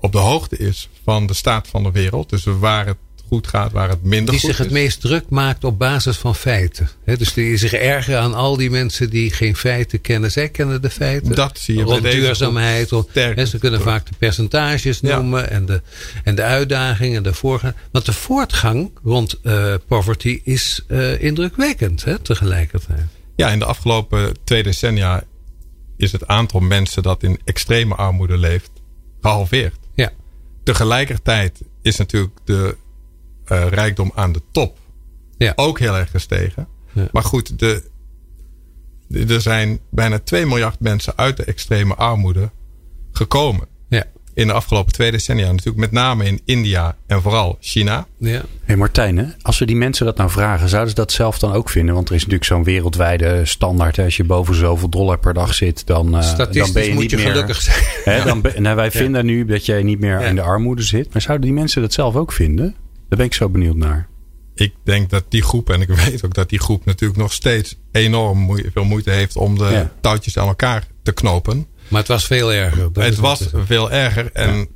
[0.00, 2.30] op de hoogte is van de staat van de wereld.
[2.30, 2.96] Dus waar het
[3.30, 4.56] goed gaat, waar het minder die goed is.
[4.56, 6.88] Die zich het meest druk maakt op basis van feiten.
[7.04, 10.30] dus die zich erger aan al die mensen die geen feiten kennen.
[10.30, 11.34] Zij kennen de feiten.
[11.34, 12.90] Dat zie je rond duurzaamheid.
[12.90, 13.08] Rond,
[13.48, 15.82] ze kunnen vaak de percentages noemen en, de,
[16.24, 17.74] en de uitdagingen en de voorgang.
[17.92, 23.06] Want de voortgang rond uh, poverty is uh, indrukwekkend tegelijkertijd.
[23.36, 25.22] Ja, in de afgelopen twee decennia
[25.96, 28.70] is het aantal mensen dat in extreme armoede leeft
[29.20, 29.74] gehalveerd.
[29.94, 30.10] Ja.
[30.64, 32.76] Tegelijkertijd is natuurlijk de
[33.52, 34.78] uh, rijkdom aan de top
[35.36, 35.52] ja.
[35.56, 36.68] ook heel erg gestegen.
[36.92, 37.08] Ja.
[37.12, 37.82] Maar goed, de,
[39.06, 42.50] de, er zijn bijna 2 miljard mensen uit de extreme armoede
[43.12, 43.66] gekomen.
[43.88, 44.04] Ja.
[44.34, 45.46] In de afgelopen twee decennia.
[45.46, 48.06] Natuurlijk met name in India en vooral China.
[48.18, 48.42] Ja.
[48.62, 49.24] Hey Martijn, hè?
[49.42, 51.94] als we die mensen dat nou vragen, zouden ze dat zelf dan ook vinden?
[51.94, 53.96] Want er is natuurlijk zo'n wereldwijde standaard.
[53.96, 54.04] Hè?
[54.04, 57.10] Als je boven zoveel dollar per dag zit, dan, uh, dan ben je moet niet
[57.10, 57.30] je meer.
[57.30, 57.84] gelukkig zijn.
[58.04, 61.12] Hè, dan ben, nou, wij vinden nu dat jij niet meer in de armoede zit.
[61.12, 62.76] Maar zouden die mensen dat zelf ook vinden?
[63.10, 64.08] Daar ben ik zo benieuwd naar.
[64.54, 67.76] Ik denk dat die groep, en ik weet ook dat die groep natuurlijk nog steeds
[67.92, 69.92] enorm veel moeite heeft om de ja.
[70.00, 71.66] touwtjes aan elkaar te knopen.
[71.88, 72.90] Maar het was veel erger.
[72.92, 74.32] het was veel erger.
[74.32, 74.66] En ja,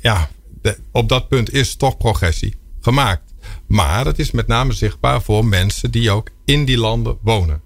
[0.00, 0.28] ja
[0.62, 3.34] de, op dat punt is toch progressie gemaakt.
[3.66, 7.62] Maar dat is met name zichtbaar voor mensen die ook in die landen wonen.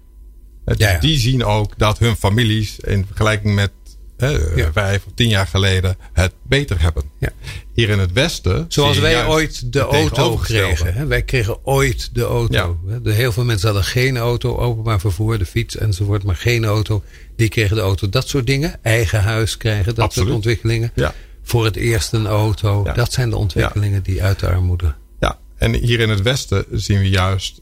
[0.65, 3.71] Dus ja, Die zien ook dat hun families in vergelijking met
[4.17, 4.71] hè, Ja.
[4.71, 7.03] vijf of tien jaar geleden het beter hebben.
[7.19, 7.29] Ja.
[7.73, 8.65] Hier in het Westen.
[8.67, 10.93] Zoals wij ooit de auto kregen.
[10.93, 11.05] Hè?
[11.05, 12.79] Wij kregen ooit de auto.
[13.03, 17.03] De, heel veel mensen hadden geen auto, openbaar vervoer, de fiets enzovoort, maar geen auto.
[17.35, 18.09] Die kregen de auto.
[18.09, 18.79] Dat soort dingen.
[18.81, 20.27] Eigen huis krijgen, dat Absoluut.
[20.27, 20.91] soort ontwikkelingen.
[20.95, 21.13] Ja.
[21.43, 22.81] Voor het eerst een auto.
[22.85, 22.93] Ja.
[22.93, 24.93] Dat zijn de ontwikkelingen die uit de armoede.
[25.19, 27.61] Ja, en hier in het Westen zien we juist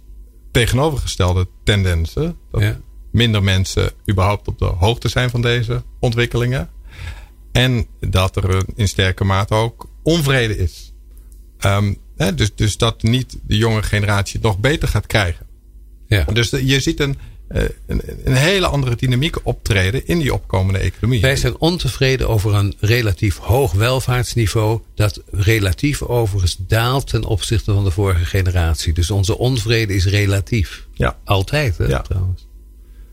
[0.51, 2.35] tegenovergestelde tendensen.
[2.51, 2.79] Dat Ja.
[3.12, 6.69] Minder mensen überhaupt op de hoogte zijn van deze ontwikkelingen.
[7.52, 10.93] En dat er in sterke mate ook onvrede is.
[11.58, 15.45] Ehm, hè, dus, dus dat niet de jonge generatie het nog beter gaat krijgen.
[16.08, 16.24] Ja.
[16.34, 20.80] Dus de- je ziet een, eh, een, een hele andere dynamiek optreden in die opkomende
[20.80, 21.21] economie.
[21.21, 24.82] Wij zijn ontevreden over een relatief hoog welvaartsniveau.
[24.95, 28.93] Dat relatief overigens daalt ten opzichte van de vorige generatie.
[28.93, 30.88] Dus onze onvrede is relatief.
[30.93, 32.02] Ja, Altijd hè, Ja.
[32.02, 32.47] trouwens.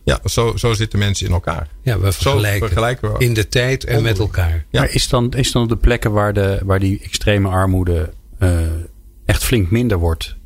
[0.08, 1.68] Ja zo, zo zitten mensen in elkaar.
[1.82, 4.64] Ja, we vergelijken, vergelijken we in de tijd en met elkaar.
[4.70, 4.80] Ja.
[4.80, 8.60] Maar is dan, is dan op de plekken waar, de, waar die extreme armoede eh,
[9.24, 10.36] echt flink minder wordt,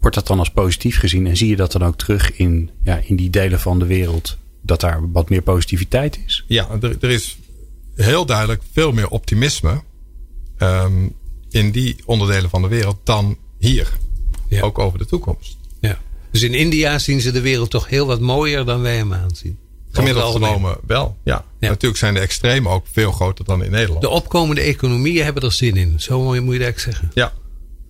[0.00, 1.26] wordt dat dan als positief gezien?
[1.26, 4.38] En zie je dat dan ook terug in, ja, in die delen van de wereld,
[4.62, 6.44] dat daar wat meer positiviteit is?
[6.46, 7.38] Ja, er, er is
[7.94, 9.82] heel duidelijk veel meer optimisme
[10.56, 11.08] ehm,
[11.50, 13.92] in die onderdelen van de wereld dan hier.
[14.48, 14.60] Ja.
[14.60, 15.56] Ook over de toekomst.
[16.34, 19.58] Dus in India zien ze de wereld toch heel wat mooier dan wij hem aanzien.
[19.90, 21.16] Gemiddeld genomen wel.
[21.24, 21.44] Ja.
[21.60, 21.68] Ja.
[21.68, 24.00] Natuurlijk zijn de extremen ook veel groter dan in Nederland.
[24.00, 25.94] De opkomende economieën hebben er zin in.
[26.00, 27.10] Zo moet je moet je dat eigenlijk zeggen.
[27.14, 27.32] Ja.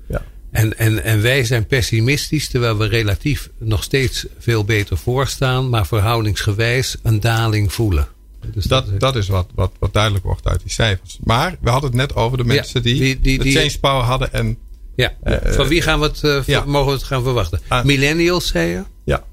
[0.08, 0.22] ja.
[0.50, 5.86] En, en, en wij zijn pessimistisch, terwijl we relatief nog steeds veel beter voorstaan, maar
[5.86, 8.08] verhoudingsgewijs een daling voelen.
[8.52, 11.18] Dus Dat, dat is wat, wat, wat duidelijk wordt uit die cijfers.
[11.22, 14.32] Maar we hadden het net over de mensen die, die- die- de change power hadden.
[14.32, 14.58] En
[14.96, 15.12] ja.
[15.22, 16.64] Eh, Van wie gaan we het, eh, ja.
[16.64, 17.60] mogen we het gaan verwachten?
[17.68, 17.84] Ah.
[17.84, 18.82] Millennials, zei je?
[19.04, 19.24] ja,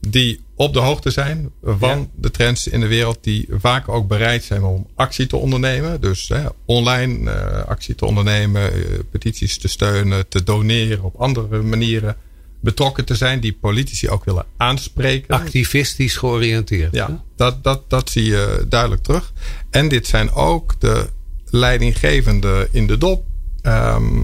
[0.00, 2.06] die op de hoogte zijn van Ja.
[2.14, 3.18] de trends in de wereld.
[3.20, 6.00] Die vaak ook bereid zijn om actie te ondernemen.
[6.00, 8.70] Dus hè, online eh, actie te ondernemen.
[9.10, 10.28] petities te steunen.
[10.28, 12.16] Te doneren op andere manieren.
[12.60, 15.34] betrokken te zijn, die politici ook willen aanspreken.
[15.34, 16.94] Activistisch georiënteerd.
[16.94, 19.32] Ja, dat, dat, dat zie je duidelijk terug.
[19.70, 21.06] En dit zijn ook de
[21.50, 23.24] leidinggevenden in de dop.
[23.62, 24.20] Ehm,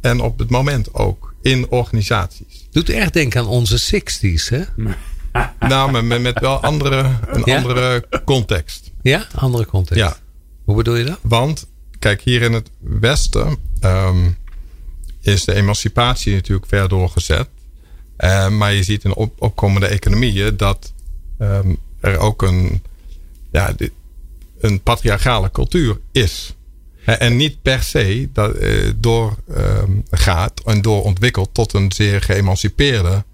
[0.00, 2.66] en op het moment ook in organisaties.
[2.70, 4.62] Doet echt denken aan onze 60s, hè?
[5.68, 8.90] nou, met, met wel andere, een andere context.
[9.02, 10.02] Ja, andere context.
[10.02, 10.16] Ja.
[10.64, 11.18] Hoe bedoel je dat?
[11.22, 11.66] Want,
[11.98, 14.36] kijk, hier in het Westen um,
[15.20, 17.48] is de emancipatie natuurlijk ver doorgezet.
[18.18, 20.92] Uh, maar je ziet in op, opkomende economieën dat
[21.38, 22.82] um, er ook een,
[23.52, 23.74] ja,
[24.60, 26.54] een patriarchale cultuur is.
[27.04, 32.22] En niet per se dat, uh, door um, gaat en door ontwikkeld tot een zeer
[32.22, 33.24] geëmancipeerde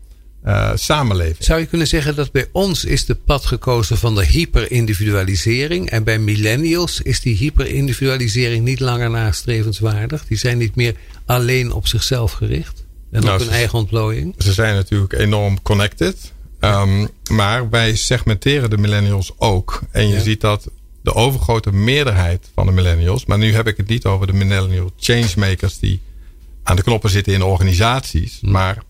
[0.46, 1.44] uh, samenleving.
[1.44, 5.90] Zou je kunnen zeggen dat bij ons is de pad gekozen van de hyperindividualisering.
[5.90, 10.26] En bij millennials is die hyperindividualisering niet langer nastrevenswaardig.
[10.26, 12.84] Die zijn niet meer alleen op zichzelf gericht.
[13.10, 14.34] En nou, op hun eigen ontplooiing.
[14.38, 16.32] Ze zijn natuurlijk enorm connected.
[16.60, 19.82] Um, maar wij segmenteren de millennials ook.
[19.90, 20.70] En je ziet dat
[21.06, 23.26] de overgrote meerderheid van de millennials.
[23.26, 26.00] Maar nu heb ik het niet over de millennial changemakers die
[26.62, 28.38] aan de knoppen zitten in organisaties.
[28.40, 28.50] Hm.
[28.50, 28.82] Maar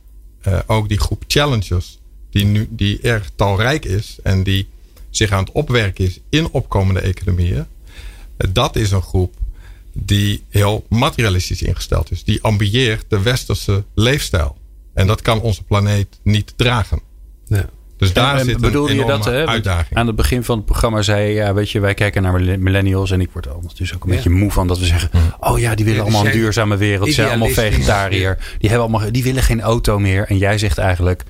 [0.48, 1.98] uh, ook die groep challengers,
[2.31, 4.68] die, nu, die erg talrijk is en die
[5.11, 7.66] zich aan het opwerken is in opkomende economieën.
[8.38, 9.35] Uh, dat is een groep
[9.92, 12.24] die heel materialistisch ingesteld is.
[12.24, 14.57] Die ambieert de westerse leefstijl.
[14.94, 17.00] En dat kan onze planeet niet dragen.
[17.46, 17.68] Ja.
[17.96, 19.98] Dus daar zit een je dat, hè, uitdaging.
[19.98, 23.11] Aan het begin van het programma zei je, ja, weet je, wij kijken naar millennials
[23.11, 25.20] en ik word er dus ook een beetje moe van dat we zeggen, mm.
[25.40, 29.22] oh ja, die willen allemaal een duurzame wereld, zijn allemaal vegetariër, die hebben allemaal, die
[29.22, 30.26] willen geen auto meer.
[30.28, 31.22] En jij zegt eigenlijk,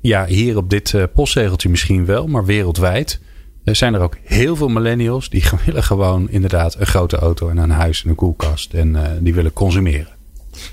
[0.00, 3.20] ja, hier op dit uh, postzegeltje misschien wel, maar wereldwijd
[3.64, 7.56] er zijn er ook heel veel millennials die willen gewoon inderdaad een grote auto en
[7.56, 10.20] een huis en een koelkast en uh, die willen consumeren.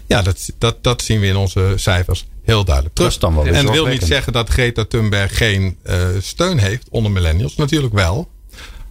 [0.06, 3.17] Ja, dat, dat, dat zien we in onze cijfers heel duidelijk terug.
[3.17, 7.56] dan wel en wil niet zeggen dat Greta Thunberg geen uh, steun heeft onder millennials.
[7.56, 8.30] Natuurlijk wel.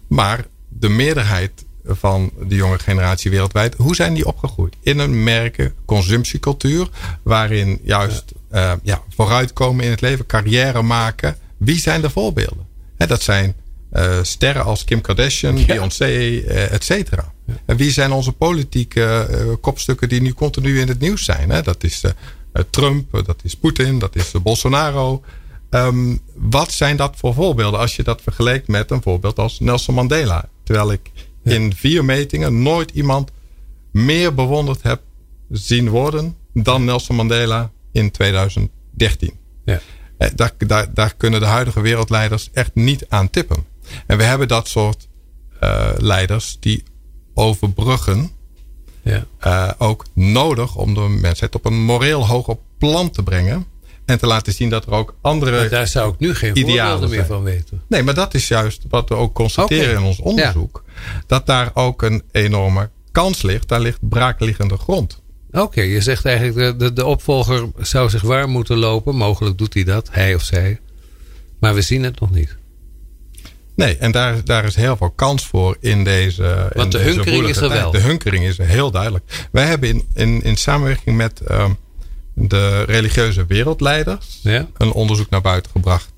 [0.09, 1.51] Maar de meerderheid
[1.85, 3.75] van de jonge generatie wereldwijd.
[3.77, 4.75] Hoe zijn die opgegroeid?
[4.83, 6.89] In een merken consumptiecultuur.
[7.23, 10.27] Waarin juist uh, ja, vooruitkomen in het leven.
[10.27, 11.37] Carrière maken.
[11.57, 12.67] Wie zijn de voorbeelden?
[12.97, 13.55] He, dat zijn
[13.93, 17.33] uh, sterren als Kim Kardashian, Beyoncé, et cetera.
[17.65, 21.51] En wie zijn onze politieke uh, kopstukken die nu continu in het nieuws zijn?
[21.51, 21.63] Hè?
[21.63, 22.03] Dat is
[22.71, 25.23] Trump, dat is Poetin, dat is Bolsonaro.
[25.71, 29.95] Um, wat zijn dat voor voorbeelden als je dat vergelijkt met een voorbeeld als Nelson
[29.95, 30.49] Mandela?
[30.63, 31.11] Terwijl ik
[31.45, 33.31] in vier metingen nooit iemand
[33.91, 35.01] meer bewonderd heb
[35.51, 39.33] zien worden dan Nelson Mandela in 2013.
[39.65, 39.81] Ja.
[40.35, 43.65] Daar, daar, daar kunnen de huidige wereldleiders echt niet aan tippen.
[44.07, 45.09] En we hebben dat soort
[45.63, 46.83] uh, leiders die
[47.39, 48.31] overbruggen.
[49.03, 49.27] Ja.
[49.47, 53.67] Uh, ook nodig om de mensheid op een moreel hoger plan te brengen.
[54.05, 55.59] En te laten zien dat er ook andere.
[55.59, 57.83] Maar daar zou ik nu geen voorbeelden meer van weten.
[57.87, 60.85] Nee, maar dat is juist wat we ook constateren in ons onderzoek.
[61.27, 63.69] Dat daar ook een enorme kans ligt.
[63.69, 65.23] Daar ligt braakliggende grond.
[65.53, 69.17] Oké, je zegt eigenlijk de, de opvolger zou zich warm moeten lopen.
[69.17, 70.81] Mogelijk doet hij dat, hij of zij.
[71.59, 72.57] Maar we zien het nog niet.
[73.79, 76.71] Nee, en daar, daar is heel veel kans voor in deze.
[76.75, 77.91] Want de hunkering is er wel.
[77.91, 79.49] De hunkering is er heel duidelijk.
[79.53, 81.77] Wij hebben in, in, in samenwerking met um,
[82.35, 84.69] de religieuze wereldleiders ja?
[84.77, 86.13] een onderzoek naar buiten gebracht.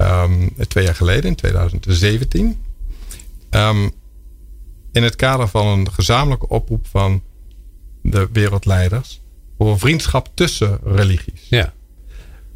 [0.00, 2.46] Um, twee jaar geleden, in 2017.
[2.46, 2.56] Um,
[3.50, 3.88] ehm,
[4.92, 7.22] in het kader van een gezamenlijke oproep van
[8.02, 9.20] de wereldleiders
[9.58, 11.46] voor vriendschap tussen religies.
[11.48, 11.72] Ja.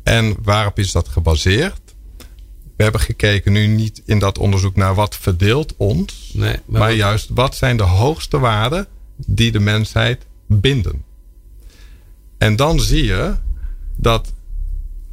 [0.03, 1.90] En waarop is dat gebaseerd?
[2.81, 6.31] We hebben gekeken nu niet in dat onderzoek naar wat verdeelt ons.
[6.35, 11.05] Nee, maar, maar juist wat zijn de hoogste waarden die de mensheid binden.
[12.39, 13.35] En dan zie je
[13.97, 14.33] dat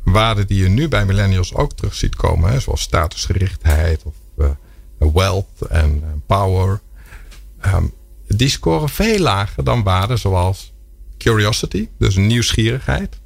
[0.04, 2.52] waarden die je nu bij millennials ook terug ziet komen.
[2.52, 4.50] Hè, zoals statusgerichtheid of uh,
[4.98, 6.82] wealth en uh, power.
[7.66, 7.94] Um,
[8.28, 10.74] die scoren veel lager dan waarden zoals
[11.18, 11.90] curiosity.
[11.98, 13.20] Dus nieuwsgierigheid.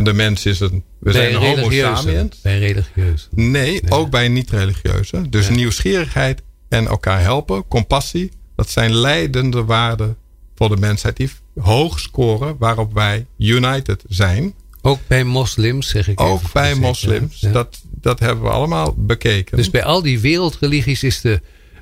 [0.00, 0.84] En de mens is een.
[0.98, 2.40] We zijn een homo sapiens.
[2.40, 3.26] Bij religieuze.
[3.30, 5.28] Nee, ook bij niet-religieuze.
[5.28, 8.30] Dus nieuwsgierigheid en elkaar helpen, compassie.
[8.56, 10.16] Dat zijn leidende waarden
[10.54, 14.54] voor de mensheid die hoog scoren waarop wij united zijn.
[14.82, 17.40] Ook bij moslims, zeg ik Ook bij moslims.
[17.40, 19.56] Dat, dat hebben we allemaal bekeken.
[19.56, 21.40] Dus bij al die wereldreligies is de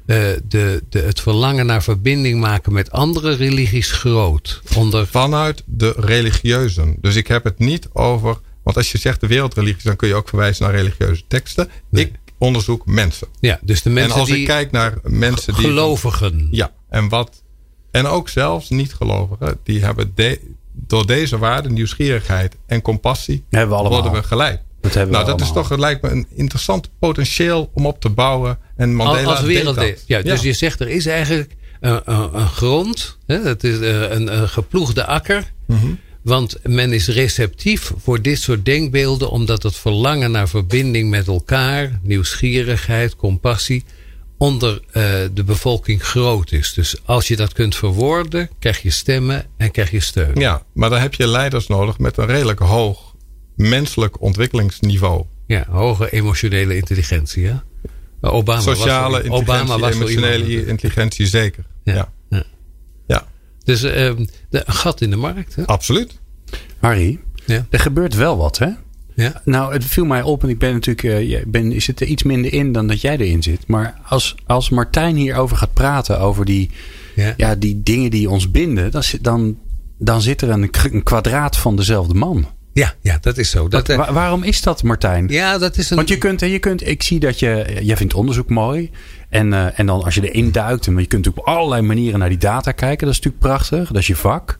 [0.08, 4.62] de, de, het verlangen naar verbinding maken met andere religies groot.
[4.76, 5.06] Onder...
[5.06, 6.96] Vanuit de religieuzen.
[7.00, 8.38] Dus ik heb het niet over.
[8.62, 11.70] Want als je zegt de wereldreligies, dan kun je ook verwijzen naar religieuze teksten.
[11.90, 13.28] Ik onderzoek mensen.
[13.40, 15.64] Ja, dus de mensen en als die ik kijk naar mensen die.
[15.64, 16.48] Gelovigen.
[16.50, 17.42] Ja, en wat.
[17.90, 20.14] En ook zelfs niet-gelovigen, die hebben
[20.72, 24.60] door deze waarden, nieuwsgierigheid en compassie, we worden we geleid.
[24.80, 28.00] Dat hebben nou, we dat is toch, het lijkt me een interessant potentieel om op
[28.00, 28.58] te bouwen.
[28.76, 30.04] En Mandela als wereld.
[30.06, 34.10] Ja, dus je zegt er is eigenlijk een, een, een grond, hè, het is eh,
[34.10, 35.52] een, een geploegde akker.
[35.66, 35.86] Mhm.
[36.22, 42.00] Want men is receptief voor dit soort denkbeelden, omdat het verlangen naar verbinding met elkaar,
[42.02, 43.84] nieuwsgierigheid, compassie,
[44.38, 45.02] onder uh,
[45.34, 46.72] de bevolking groot is.
[46.72, 50.34] Dus als je dat kunt verwoorden, krijg je stemmen en krijg je steun.
[50.34, 53.07] Ja, maar dan heb je leiders nodig met een redelijk hoog
[53.58, 55.24] menselijk ontwikkelingsniveau.
[55.46, 57.46] Ja, hoge emotionele intelligentie.
[57.46, 57.54] Hè?
[58.20, 61.64] Obama Sociale was, Obama was emotionele intelligentie zeker.
[61.84, 62.12] Ja.
[62.28, 62.42] ja.
[63.06, 63.26] ja.
[63.64, 64.16] Dus uh, de,
[64.50, 65.54] een gat in de markt.
[65.54, 65.66] Hè?
[65.66, 66.20] Absoluut.
[66.78, 67.66] Harry, ja.
[67.70, 68.68] er gebeurt wel wat hè?
[69.14, 69.42] Ja.
[69.44, 72.22] Nou, het viel mij op en ik ben natuurlijk, uh, ben, is het er iets
[72.22, 73.66] minder in dan dat jij erin zit.
[73.66, 76.70] Maar als, als Martijn hierover gaat praten, over die,
[77.14, 77.34] ja.
[77.36, 79.58] ja die dingen die ons binden, dan, dan,
[79.98, 82.46] dan zit er een, een kwadraat van dezelfde man.
[82.72, 83.68] Ja, ja, dat is zo.
[83.68, 85.28] Dat, uh, waarom is dat, Martijn?
[85.28, 85.96] Ja, dat is een...
[85.96, 88.90] Want je kunt, je kunt, ik zie dat je, jij vindt onderzoek mooi.
[89.28, 92.18] En, uh, en dan als je erin duikt, en je kunt natuurlijk op allerlei manieren
[92.18, 93.06] naar die data kijken.
[93.06, 93.88] Dat is natuurlijk prachtig.
[93.88, 94.58] Dat is je vak.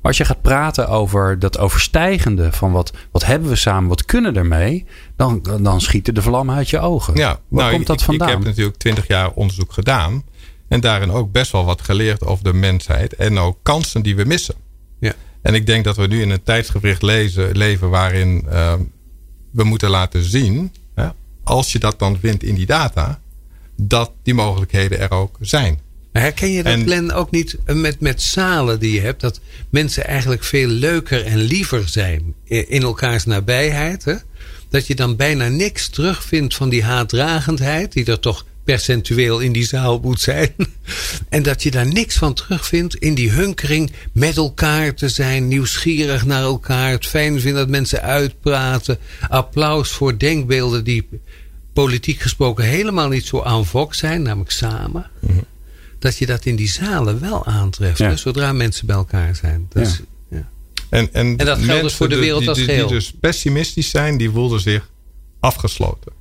[0.00, 4.04] Maar als je gaat praten over dat overstijgende van wat, wat hebben we samen, wat
[4.04, 7.16] kunnen ermee, dan, dan schieten de vlammen uit je ogen.
[7.16, 8.28] Ja, Waar nou, komt dat ik, vandaan?
[8.28, 10.24] Ik heb natuurlijk twintig jaar onderzoek gedaan
[10.68, 14.24] en daarin ook best wel wat geleerd over de mensheid en ook kansen die we
[14.24, 14.54] missen.
[14.98, 15.12] Ja.
[15.42, 18.74] En ik denk dat we nu in een tijdsgevricht lezen, leven waarin uh,
[19.50, 21.08] we moeten laten zien, hè,
[21.44, 23.20] als je dat dan vindt in die data,
[23.76, 25.78] dat die mogelijkheden er ook zijn.
[26.12, 29.20] Maar herken je dat, en, Glenn, ook niet met, met zalen die je hebt?
[29.20, 34.04] Dat mensen eigenlijk veel leuker en liever zijn in elkaars nabijheid.
[34.04, 34.14] Hè?
[34.68, 39.64] Dat je dan bijna niks terugvindt van die haatdragendheid, die er toch percentueel in die
[39.66, 40.54] zaal moet zijn.
[41.28, 46.24] En dat je daar niks van terugvindt in die hunkering met elkaar te zijn, nieuwsgierig
[46.26, 51.08] naar elkaar, het fijn vinden dat mensen uitpraten, applaus voor denkbeelden die
[51.72, 55.10] politiek gesproken helemaal niet zo aan vok zijn, namelijk samen.
[55.20, 55.32] Mhm.
[55.98, 58.16] Dat je dat in die zalen wel aantreft, Ja.
[58.16, 59.66] zodra mensen bij elkaar zijn.
[59.68, 60.48] Dus, ja.
[60.88, 62.86] En, en, En dat geldt dus voor de die- wereld die, als die, geheel.
[62.86, 64.88] Die dus pessimistisch zijn, die voelden zich
[65.40, 66.12] afgesloten.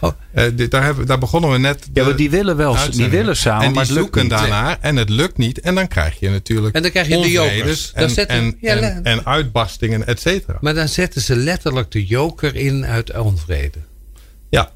[0.00, 0.12] Oh.
[0.32, 1.88] Eh, dit- daar, hebben, daar begonnen we net.
[1.92, 4.30] Ja, maar die willen wel, die willen samen, en die maar het lukt zoeken niet.
[4.30, 5.60] daarnaar en het lukt niet.
[5.60, 7.92] En dan krijg je natuurlijk En dan krijg je de jokers.
[7.94, 10.58] En, zetten- en, ja, en, uitbarstingen, et cetera.
[10.60, 13.78] Maar dan zetten ze letterlijk de joker in uit onvrede.
[14.50, 14.70] Ja.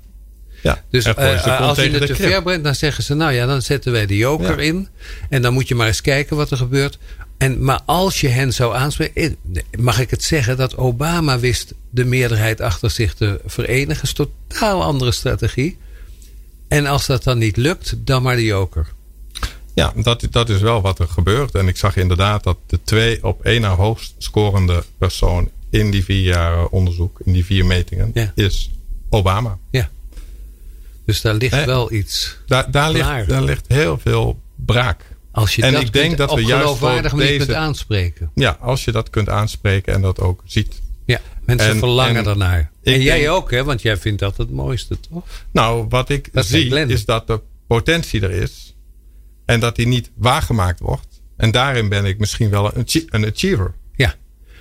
[0.63, 0.83] ja.
[0.91, 3.93] Dus eh, als je het te ver brengt, dan zeggen ze: Nou ja, dan zetten
[3.93, 4.65] wij de joker Ja.
[4.67, 4.89] in.
[5.29, 6.99] En dan moet je maar eens kijken wat er gebeurt.
[7.39, 11.75] En, maar als je hen zou aanspreken, eh, mag ik het zeggen dat Obama wist
[11.91, 14.03] de meerderheid achter zich te verenigen.
[14.03, 15.79] is totaal andere strategie.
[16.69, 18.87] En als dat dan niet lukt, dan maar de joker.
[19.75, 21.55] Ja, dat, dat is wel wat er gebeurt.
[21.55, 26.05] En ik zag inderdaad dat de twee op één na hoogst scorende persoon in die
[26.05, 28.33] vier jaar onderzoek, in die vier metingen, Ja.
[28.35, 28.71] is
[29.09, 29.59] Obama.
[31.05, 32.37] Dus daar ligt wel iets.
[32.47, 35.05] Daar, daar, ligt, daar ligt heel veel braak.
[35.39, 38.31] Als je En dat ik denk dat we op juist manier deze- kunt aanspreken.
[38.35, 40.83] Ja, als je dat kunt aanspreken en dat ook ziet.
[41.07, 42.71] Ja, mensen En- verlangen en daarnaar.
[42.83, 43.65] ik En jij ook, hè?
[43.65, 45.25] Want jij vindt dat het mooiste, toch?
[45.53, 48.75] Nou, wat ik Dat zie is dat de potentie er is.
[49.45, 51.07] En dat die niet waargemaakt wordt.
[51.37, 53.75] En daarin ben ik misschien wel een, achie- een achiever.
[53.97, 54.15] Ja.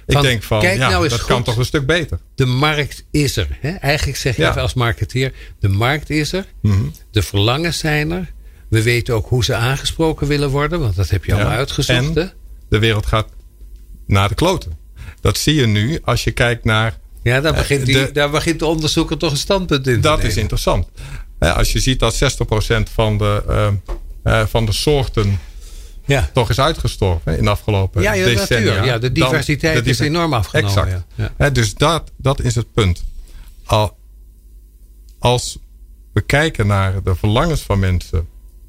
[0.05, 1.29] Ik denk van, kijk ja, nou eens dat goed.
[1.29, 2.19] kan toch een stuk beter.
[2.35, 3.57] De markt is er.
[3.61, 3.69] Hè?
[3.69, 4.49] Eigenlijk zeg je Ja.
[4.49, 6.45] even als marketeer: de markt is er.
[6.61, 6.81] Mhm.
[7.11, 8.33] De verlangens zijn er.
[8.69, 11.57] We weten ook hoe ze aangesproken willen worden, want dat heb je allemaal Ja.
[11.57, 12.17] uitgezocht.
[12.17, 12.31] En
[12.69, 13.27] de wereld gaat
[14.07, 14.71] naar de kloten.
[15.21, 16.97] Dat zie je nu als je kijkt naar.
[17.23, 20.23] Ja, daar begint, die, de- daar begint de onderzoeker toch een standpunt in te Dat
[20.23, 20.87] is interessant.
[21.39, 23.67] Eh, Als je ziet dat 60% van de, eh,
[24.41, 25.39] eh, van de soorten
[26.05, 26.29] Ja.
[26.33, 28.65] toch is uitgestorven in de afgelopen Ja, ja, decennia.
[28.65, 28.85] natuurlijk.
[28.85, 30.69] Ja, de dan- diversiteit de is enorm afgenomen.
[30.83, 31.05] Exact.
[31.37, 31.49] Ja.
[31.49, 33.03] Dus dat, dat is het punt.
[33.65, 33.97] Al,
[35.19, 35.57] als
[36.13, 38.27] we kijken naar de verlangens van mensen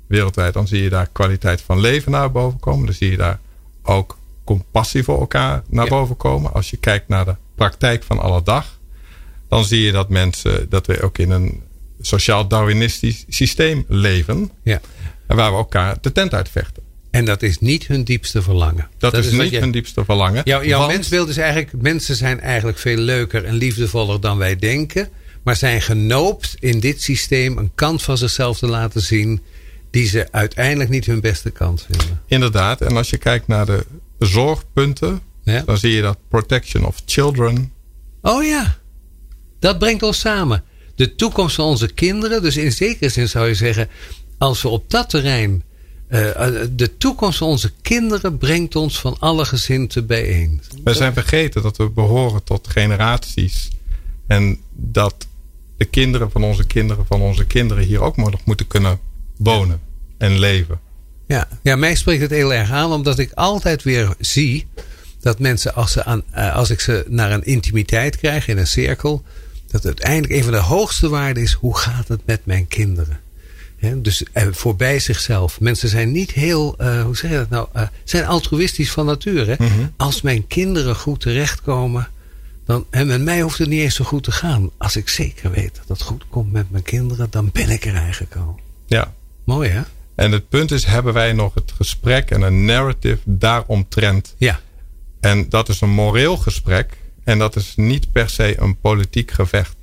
[0.09, 2.87] wereldwijd, dan zie je daar kwaliteit van leven naar boven komen.
[2.87, 3.39] Dan zie je daar
[3.83, 5.91] ook compassie voor elkaar naar Ja.
[5.91, 6.53] boven komen.
[6.53, 8.79] Als je kijkt naar de praktijk van alle dag,
[9.49, 11.63] dan zie je dat mensen, dat we ook in een
[12.01, 14.51] sociaal-darwinistisch systeem leven.
[14.63, 14.81] Ja.
[15.27, 16.83] En waar we elkaar de tent uitvechten.
[17.11, 18.89] En dat is niet hun diepste verlangen.
[18.99, 20.41] Dat, is, niet je- hun diepste verlangen.
[20.45, 24.57] Jouw, jouw want- mensbeeld is eigenlijk, mensen zijn eigenlijk veel leuker en liefdevoller dan wij
[24.57, 25.09] denken.
[25.43, 29.43] Maar zijn genoopt in dit systeem een kant van zichzelf te laten zien.
[29.91, 32.23] Die ze uiteindelijk niet hun beste kant vinden.
[32.27, 32.81] Inderdaad.
[32.81, 33.87] En als je kijkt naar de
[34.19, 35.63] zorgpunten, Ja.
[35.67, 37.73] dan zie je dat protection of children.
[38.23, 38.77] Oh ja,
[39.59, 40.65] dat brengt ons samen.
[40.95, 42.43] De toekomst van onze kinderen.
[42.43, 43.89] Dus in zekere zin zou je zeggen.
[44.39, 45.63] als we op dat terrein
[46.71, 50.63] de toekomst van onze kinderen brengt ons van alle gezinten bijeen.
[50.85, 53.69] We zijn vergeten dat we behoren tot generaties.
[54.27, 55.27] En dat
[55.77, 58.99] de kinderen van onze kinderen van onze kinderen hier ook nog moeten kunnen
[59.39, 59.81] wonen
[60.19, 60.81] en leven.
[61.27, 64.67] Ja, ja, mij spreekt het heel erg aan, omdat ik altijd weer zie
[65.21, 68.67] dat mensen, als, ze aan, eh, als ik ze naar een intimiteit krijg in een
[68.67, 69.23] cirkel,
[69.71, 73.21] dat uiteindelijk een van de hoogste waarden is: hoe gaat het met mijn kinderen?
[73.97, 75.61] dus eh, voorbij zichzelf.
[75.61, 77.69] Mensen zijn niet heel, uh, hoe zeg je dat nou?
[78.05, 79.57] zijn altruïstisch van nature.
[79.59, 79.87] Mhm.
[79.97, 82.09] Als mijn kinderen goed terechtkomen,
[82.65, 84.71] dan, en met mij hoeft het niet eens zo goed te gaan.
[84.79, 87.95] Als ik zeker weet dat het goed komt met mijn kinderen, dan ben ik er
[87.95, 88.61] eigenlijk al.
[88.87, 89.15] Ja.
[89.49, 89.83] Mooi hè?
[90.15, 94.35] En het punt is, hebben wij nog het gesprek en een narrative daaromtrent?
[94.39, 94.61] Ja.
[95.21, 96.99] En dat is een moreel gesprek.
[97.25, 99.77] En dat is niet per se een politiek gevecht.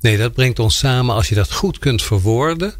[0.00, 1.14] Nee, dat brengt ons samen.
[1.14, 2.74] Als je dat goed kunt verwoorden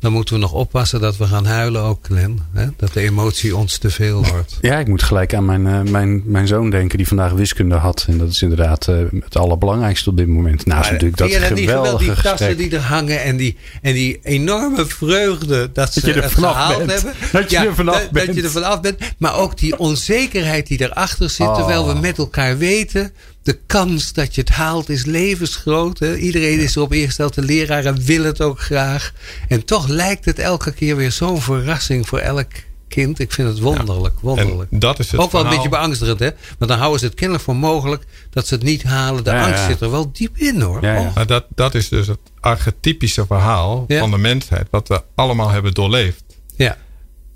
[0.00, 2.42] dan moeten we nog oppassen dat we gaan huilen ook, Glenn.
[2.52, 2.66] Hè?
[2.76, 4.58] Dat de emotie ons te veel wordt.
[4.60, 8.04] Ja, ik moet gelijk aan mijn, uh, mijn, mijn zoon denken die vandaag wiskunde had.
[8.08, 10.66] En dat is inderdaad uh, het allerbelangrijkste op dit moment.
[10.66, 14.86] Naast natuurlijk dat geweldige die, die tassen die er hangen en die, en die enorme
[14.86, 16.90] vreugde dat ze dat je er het gehaald bent.
[16.90, 17.14] hebben.
[17.32, 18.26] Dat je er vanaf dat, bent.
[18.26, 18.98] Dat je er vanaf bent.
[19.18, 21.54] Maar ook die onzekerheid die erachter zit.
[21.54, 23.12] Terwijl we met elkaar weten
[23.46, 25.98] de kans dat je het haalt is levensgroot.
[25.98, 26.16] Hè?
[26.16, 27.34] Iedereen is erop ingesteld.
[27.34, 29.12] De leraren willen het ook graag.
[29.48, 32.46] En toch lijkt het elke keer weer zo'n verrassing voor elk
[32.88, 33.18] kind.
[33.18, 34.20] Ik vind het wonderlijk.
[34.20, 34.80] wonderlijk.
[34.80, 36.18] dat is het ook wel een beetje beangstigend.
[36.18, 36.30] Hè?
[36.58, 39.24] Want dan houden ze het kennelijk voor mogelijk dat ze het niet halen.
[39.24, 40.80] De angst zit er wel diep in hoor.
[40.80, 44.66] Maar dat, dat is dus het archetypische verhaal van de mensheid.
[44.70, 46.24] Wat we allemaal hebben doorleefd.
[46.56, 46.76] Ja.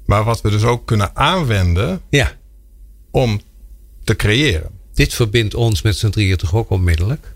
[0.06, 2.32] Maar wat we dus ook kunnen aanwenden ja.
[3.10, 3.40] om
[4.04, 4.78] te creëren.
[5.00, 7.34] Dit verbindt ons met z'n drieën toch ook onmiddellijk?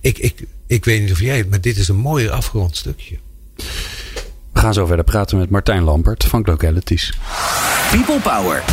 [0.00, 3.18] Ik, ik, ik weet niet of jij het, maar dit is een mooi afgerond stukje.
[4.52, 7.12] We gaan zo verder praten met Martijn Lampert van Localities.
[7.90, 8.64] People Power.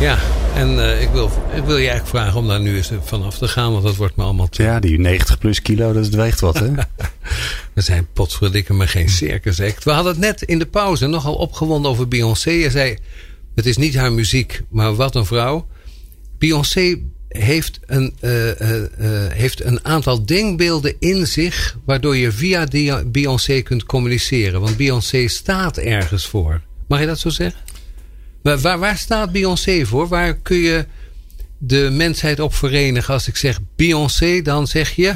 [0.00, 0.18] Ja,
[0.54, 3.48] en uh, ik, wil, ik wil je eigenlijk vragen om daar nu eens vanaf te
[3.48, 4.62] gaan, want dat wordt me allemaal te...
[4.62, 6.70] Ja, die 90 plus kilo, dat weegt wat, hè?
[7.74, 9.84] We zijn potverdikke maar geen circus act.
[9.84, 12.50] We hadden het net in de pauze nogal opgewonden over Beyoncé.
[12.50, 12.98] Je zei,
[13.54, 15.66] het is niet haar muziek, maar wat een vrouw.
[16.38, 16.98] Beyoncé
[17.38, 18.54] heeft een, uh, uh,
[19.28, 21.76] heeft een aantal denkbeelden in zich.
[21.84, 22.66] waardoor je via
[23.06, 24.60] Beyoncé kunt communiceren.
[24.60, 26.60] Want Beyoncé staat ergens voor.
[26.88, 27.60] Mag je dat zo zeggen?
[28.42, 30.08] Waar, waar, waar staat Beyoncé voor?
[30.08, 30.86] Waar kun je
[31.58, 33.14] de mensheid op verenigen?
[33.14, 35.14] Als ik zeg Beyoncé, dan zeg je.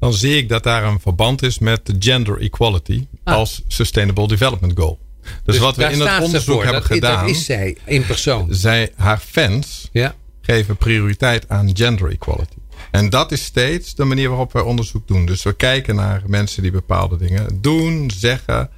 [0.00, 3.34] Dan zie ik dat daar een verband is met gender equality ah.
[3.34, 4.98] als Sustainable Development Goal.
[5.22, 7.26] Dus, dus wat we in het onderzoek hebben dat, gedaan.
[7.26, 8.54] Dat is zij in persoon.
[8.54, 9.88] Zij, haar fans.
[9.92, 10.14] Ja
[10.44, 12.56] geven prioriteit aan gender equality.
[12.90, 15.26] En dat is steeds de manier waarop wij onderzoek doen.
[15.26, 18.70] Dus we kijken naar mensen die bepaalde dingen doen, zeggen,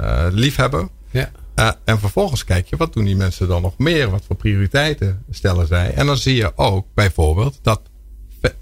[0.00, 0.90] uh, liefhebben.
[1.10, 1.30] Ja.
[1.56, 4.10] Uh, en vervolgens kijk je, wat doen die mensen dan nog meer?
[4.10, 5.94] Wat voor prioriteiten stellen zij?
[5.94, 7.80] En dan zie je ook bijvoorbeeld dat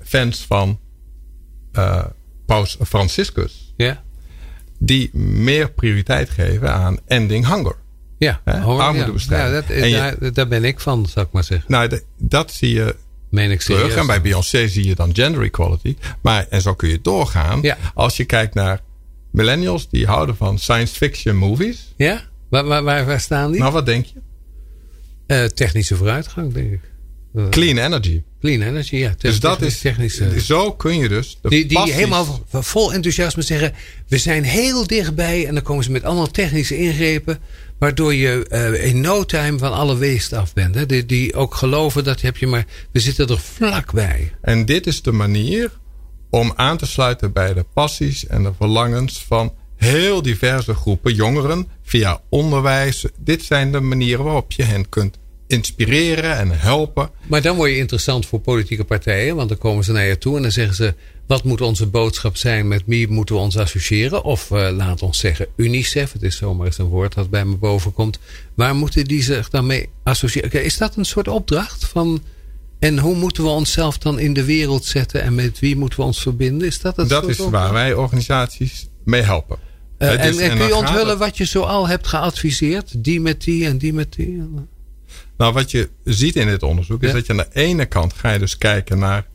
[0.05, 0.79] fans van
[1.73, 2.05] uh,
[2.47, 3.75] Paus Franciscus...
[3.77, 4.03] Ja.
[4.79, 7.77] die meer prioriteit geven aan ending hunger.
[8.21, 9.91] Ja, armoedebestrijding.
[9.91, 11.73] Ja, dat, daar ben ik van, zou ik maar zeggen.
[11.73, 12.97] Nou, dat zie je
[13.31, 13.97] Meen ik terug.
[13.97, 15.97] En bij Beyoncé zie je dan gender equality.
[16.21, 17.59] Maar, en zo kun je doorgaan.
[17.63, 17.77] Ja.
[17.95, 18.81] Als je kijkt naar
[19.31, 21.93] millennials, die houden van science fiction movies.
[21.97, 22.23] Ja?
[22.49, 23.61] Waar, waar, waar, staan die?
[23.61, 24.21] Nou, wat denk je?
[25.27, 26.81] Uh, technische vooruitgang, denk ik.
[27.35, 28.23] Uh, Clean energy.
[28.41, 29.15] Clean energy, ja.
[29.19, 30.41] Dus dat is technische.
[30.41, 31.39] Zo kun je dus.
[31.43, 33.73] De die, die helemaal vol enthousiasme zeggen:
[34.09, 35.47] we zijn heel dichtbij.
[35.47, 37.39] En dan komen ze met allemaal technische ingrepen.
[37.79, 40.75] Waardoor je uh, in no time van alle weest af bent.
[40.75, 40.87] Hè?
[40.87, 42.67] Die, die ook geloven dat heb je maar.
[42.93, 44.33] We zitten er vlakbij.
[44.41, 45.79] En dit is de manier
[46.31, 51.69] om aan te sluiten bij de passies en de verlangens van heel diverse groepen jongeren
[51.83, 53.05] via onderwijs.
[53.19, 55.19] Dit zijn de manieren waarop je hen kunt
[55.51, 57.11] inspireren en helpen.
[57.27, 60.37] Maar dan word je interessant voor politieke partijen, want dan komen ze naar je toe
[60.37, 60.95] en dan zeggen ze:
[61.27, 62.69] wat moet onze boodschap zijn?
[62.69, 64.25] Met wie moeten we ons associëren?
[64.25, 67.57] Of uh, laat ons zeggen UNICEF, het is zomaar eens een woord dat bij me
[67.57, 68.19] boven komt.
[68.55, 70.65] Waar moeten die zich dan mee associëren?
[70.65, 72.23] Is dat een soort opdracht van.
[72.79, 76.05] En hoe moeten we onszelf dan in de wereld zetten en met wie moeten we
[76.05, 76.67] ons verbinden?
[76.67, 79.59] Is dat het Dat is waar wij organisaties mee helpen.
[79.99, 83.05] Uh, en, en, kun je onthullen wat je zoal hebt geadviseerd?
[83.05, 84.43] Die met die en die met die?
[85.41, 88.31] Nou, wat je ziet in dit onderzoek is dat je aan de ene kant ga
[88.31, 89.27] je dus kijken naar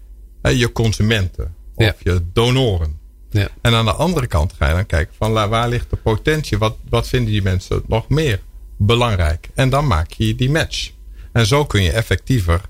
[0.42, 3.00] je consumenten of je donoren.
[3.30, 3.48] Ja.
[3.62, 6.58] En aan de andere kant ga je dan kijken van waar ligt de potentie?
[6.58, 8.40] Wat, wat vinden die mensen nog meer
[8.78, 9.50] belangrijk?
[9.54, 10.92] En dan maak je die match.
[11.32, 12.62] En zo kun je effectiever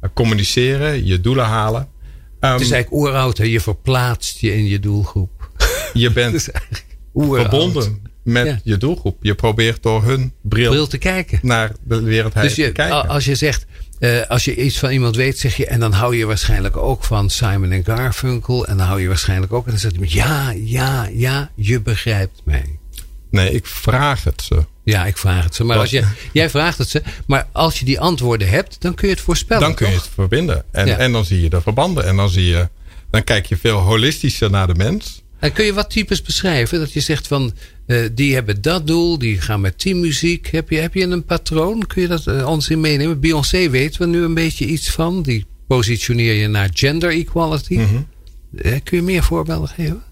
[0.00, 1.80] eh, communiceren, je doelen halen.
[2.40, 3.44] Um, het is eigenlijk oeroud, hè?
[3.44, 5.50] je verplaatst je in je doelgroep.
[5.92, 6.48] Je bent
[7.14, 9.16] verbonden met je doelgroep.
[9.20, 11.38] Je probeert door hun bril, te kijken.
[11.42, 13.08] naar de wereld dus je, te kijken.
[13.08, 13.66] Als je zegt,
[13.98, 15.66] uh, als je iets van iemand weet, zeg je.
[15.66, 18.66] En dan hou je waarschijnlijk ook van Simon en Garfunkel.
[18.66, 19.64] En dan hou je waarschijnlijk ook.
[19.64, 22.78] En dan zegt iemand: Ja, ja, ja, je begrijpt mij.
[23.30, 24.64] Nee, ik vraag het ze.
[24.84, 25.64] Ja, ik vraag het ze.
[25.64, 27.02] Maar als je, jij vraagt het ze.
[27.26, 29.62] Maar als je die antwoorden hebt, dan kun je het voorspellen.
[29.62, 30.64] Dan kun je het verbinden.
[30.70, 32.06] En, en dan zie je de verbanden.
[32.06, 32.68] En dan zie je.
[33.10, 35.22] Dan kijk je veel holistischer naar de mens.
[35.38, 36.78] En kun je wat types beschrijven?
[36.78, 37.54] Dat je zegt van,
[37.86, 40.46] uh, die hebben dat doel, die gaan met teammuziek.
[40.46, 41.86] Heb je, heb je een patroon?
[41.86, 43.20] Kun je dat uh, ons in meenemen?
[43.20, 45.22] Beyoncé weten we nu een beetje iets van.
[45.22, 47.74] Die positioneer je naar gender equality.
[47.74, 48.06] Mm -hmm.
[48.52, 50.02] uh, kun je meer voorbeelden geven?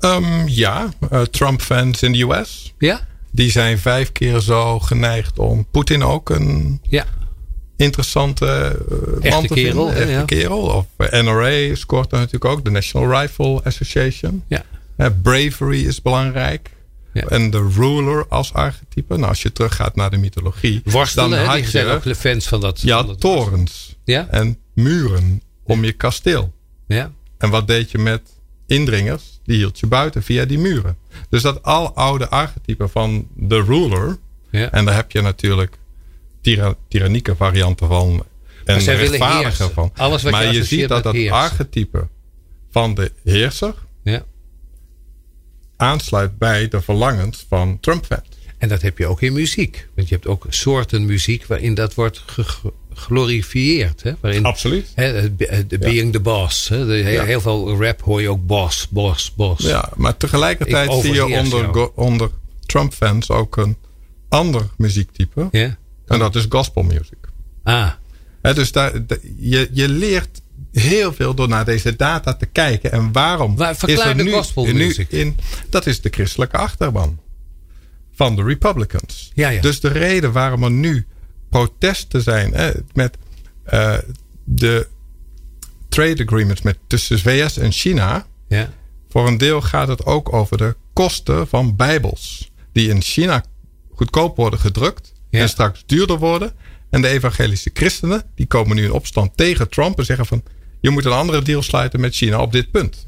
[0.00, 0.88] Um, ja,
[1.30, 2.74] Trump-fans in de US.
[2.78, 3.06] Ja?
[3.30, 7.06] Die zijn vijf keer zo geneigd om Poetin ook een ja.
[7.76, 8.78] interessante
[9.22, 9.94] man te kerel, vinden.
[9.94, 10.24] Echte ja.
[10.24, 10.58] kerel.
[10.60, 12.64] Of NRA scoort dan natuurlijk ook.
[12.64, 14.42] De National Rifle Association.
[14.48, 14.64] Ja.
[15.22, 16.70] Bravery is belangrijk.
[17.12, 17.22] Ja.
[17.22, 19.16] En de ruler als archetype.
[19.16, 20.80] Nou, als je teruggaat naar de mythologie.
[20.84, 21.44] Worstelen, dan hè?
[21.44, 22.80] had je, zijn ook de fans van dat.
[22.80, 23.96] Ja, van dat torens.
[24.04, 24.28] Ja?
[24.30, 26.52] En muren om je kasteel.
[26.86, 27.12] Ja.
[27.38, 28.22] En wat deed je met
[28.66, 29.40] indringers?
[29.44, 30.96] Die hield je buiten via die muren.
[31.28, 34.18] Dus dat al oude archetype van de ruler.
[34.50, 34.70] Ja.
[34.70, 35.78] En daar heb je natuurlijk
[36.40, 38.24] tyra tyrannieke varianten van.
[38.64, 39.92] En rechtvaardige van.
[39.96, 41.36] Alles wat je maar je, ziet dat dat heersen.
[41.36, 42.08] archetype
[42.70, 44.24] van de heerser ja.
[45.78, 48.22] Aansluit bij de verlangens van Trump-fans.
[48.58, 49.88] En dat heb je ook in muziek.
[49.94, 52.22] Want je hebt ook soorten muziek waarin dat wordt
[52.94, 54.02] geglorifieerd.
[54.02, 54.12] Hè?
[54.20, 54.92] Waarin, Absoluut.
[54.94, 56.68] Hè, de being the boss.
[56.68, 56.86] Hè?
[56.86, 57.24] De, Ja.
[57.24, 59.64] Heel veel rap hoor je ook boss, boss, boss.
[59.66, 62.30] Ja, maar tegelijkertijd zie je onder, go- onder
[62.66, 63.76] Trump-fans ook een
[64.28, 65.48] ander muziektype.
[65.50, 65.76] Ja?
[66.06, 67.16] En dat is gospel music.
[67.64, 67.90] Ah,
[68.40, 70.40] dus daar, da- je, je leert
[70.72, 72.92] heel veel door naar deze data te kijken.
[72.92, 74.14] En waarom Waar- is er
[74.74, 75.36] nu, in...
[75.70, 77.20] Dat is de christelijke achterban
[78.14, 79.30] van de Republicans.
[79.34, 79.60] Ja, ja.
[79.60, 81.06] Dus de reden waarom er nu
[81.50, 83.16] protesten zijn hè, met
[83.64, 83.98] eh,
[84.44, 84.88] de
[85.88, 88.26] trade agreements met, tussen VS en China...
[88.48, 88.70] ja.
[89.08, 92.50] Voor een deel gaat het ook over de kosten van Bijbels.
[92.72, 93.44] Die in China
[93.94, 95.12] goedkoop worden gedrukt.
[95.30, 95.40] Ja.
[95.40, 96.52] En straks duurder worden.
[96.90, 99.98] En de evangelische christenen die komen nu in opstand tegen Trump.
[99.98, 100.42] En zeggen van
[100.80, 103.06] je moet een andere deal sluiten met China op dit punt.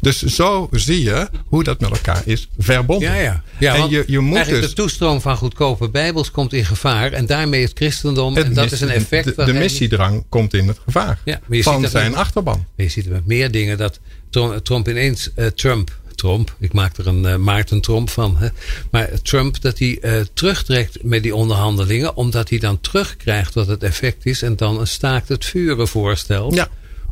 [0.00, 3.08] Dus zo zie je hoe dat met elkaar is verbonden.
[3.08, 3.42] Ja, ja.
[3.58, 7.12] ja en je, je moet eigenlijk dus de toestroom van goedkope bijbels komt in gevaar.
[7.12, 8.34] En daarmee het christendom.
[8.36, 9.36] het en dat is een effect.
[9.36, 11.18] De, de missiedrang komt in het gevaar.
[11.24, 12.56] Ja, maar je van ziet dat zijn met- achterban.
[12.76, 14.00] Maar je ziet met meer dingen dat
[14.30, 15.30] Trump, Trump ineens.
[15.34, 18.36] eh, Trump, Trump, ik maak er een eh, Maarten Trump van.
[18.38, 18.48] Hè.
[18.90, 22.16] Maar Trump dat hij eh, terugtrekt met die onderhandelingen.
[22.16, 24.42] Omdat hij dan terugkrijgt wat het effect is.
[24.42, 26.54] En dan een staakt het vuren voorstelt.
[26.54, 26.68] Ja.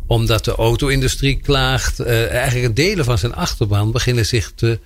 [0.07, 2.01] Omdat de auto-industrie klaagt.
[2.01, 4.79] eh, eigenlijk delen van zijn achterban beginnen zich te.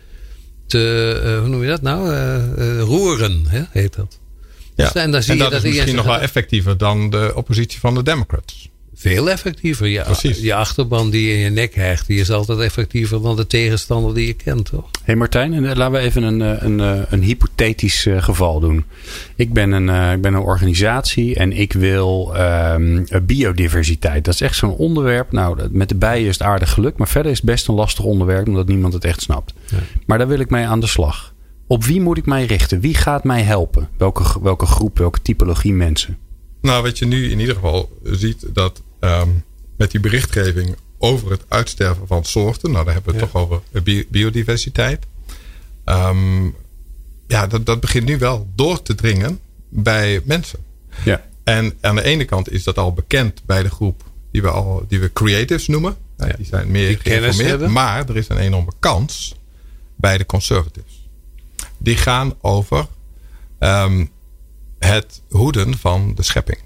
[0.67, 2.15] te eh, hoe noem je dat nou?
[2.15, 4.19] Eh, roeren, hè, heet dat.
[4.75, 4.85] Ja.
[4.85, 7.81] Dus, en dan zie en je dat, is misschien nog wel effectiever dan de oppositie
[7.81, 8.69] van de Democrats.
[8.99, 9.87] Veel effectiever.
[9.87, 10.41] Je, Precies.
[10.41, 14.15] je achterban die je in je nek hijgt, die is altijd effectiever dan de tegenstander
[14.15, 14.91] die je kent, toch?
[15.05, 18.85] Hey Martijn, eh, laten we even een, eh, een, eh, een hypothetisch geval doen.
[19.37, 24.25] Ik ben een, eh, ik ben een organisatie en ik wil ehm, eh, biodiversiteit.
[24.25, 25.33] Dat is echt zo'n onderwerp.
[25.33, 28.05] Nou, met de bijen is het aardig gelukt, maar verder is het best een lastig
[28.05, 29.55] onderwerp omdat niemand het echt snapt.
[30.07, 31.35] Maar daar wil ik mee aan de slag.
[31.67, 32.81] Op wie moet ik mij richten?
[32.81, 33.89] Wie gaat mij helpen?
[33.97, 36.19] Welke, welke groep, welke typologie mensen?
[36.61, 39.29] Nou, wat je nu in ieder geval ziet, dat ehm,
[39.77, 43.61] met die berichtgeving over het uitsterven van soorten, nou, daar hebben we het toch over
[43.83, 45.07] bi- biodiversiteit.
[45.85, 46.45] Ehm,
[47.27, 50.59] ja, dat, dat begint nu wel door te dringen bij mensen.
[51.05, 51.27] Ja.
[51.45, 54.85] En aan de ene kant is dat al bekend bij de groep die we, al,
[54.89, 55.97] die we creatives noemen.
[56.19, 56.27] Ja.
[56.37, 57.71] Die zijn meer Die geïnformeerd.
[57.71, 59.35] Maar er is een enorme kans
[59.97, 61.09] bij de conservatives.
[61.79, 62.87] Die gaan over
[63.59, 64.07] ehm,
[64.79, 66.59] het hoeden van de schepping.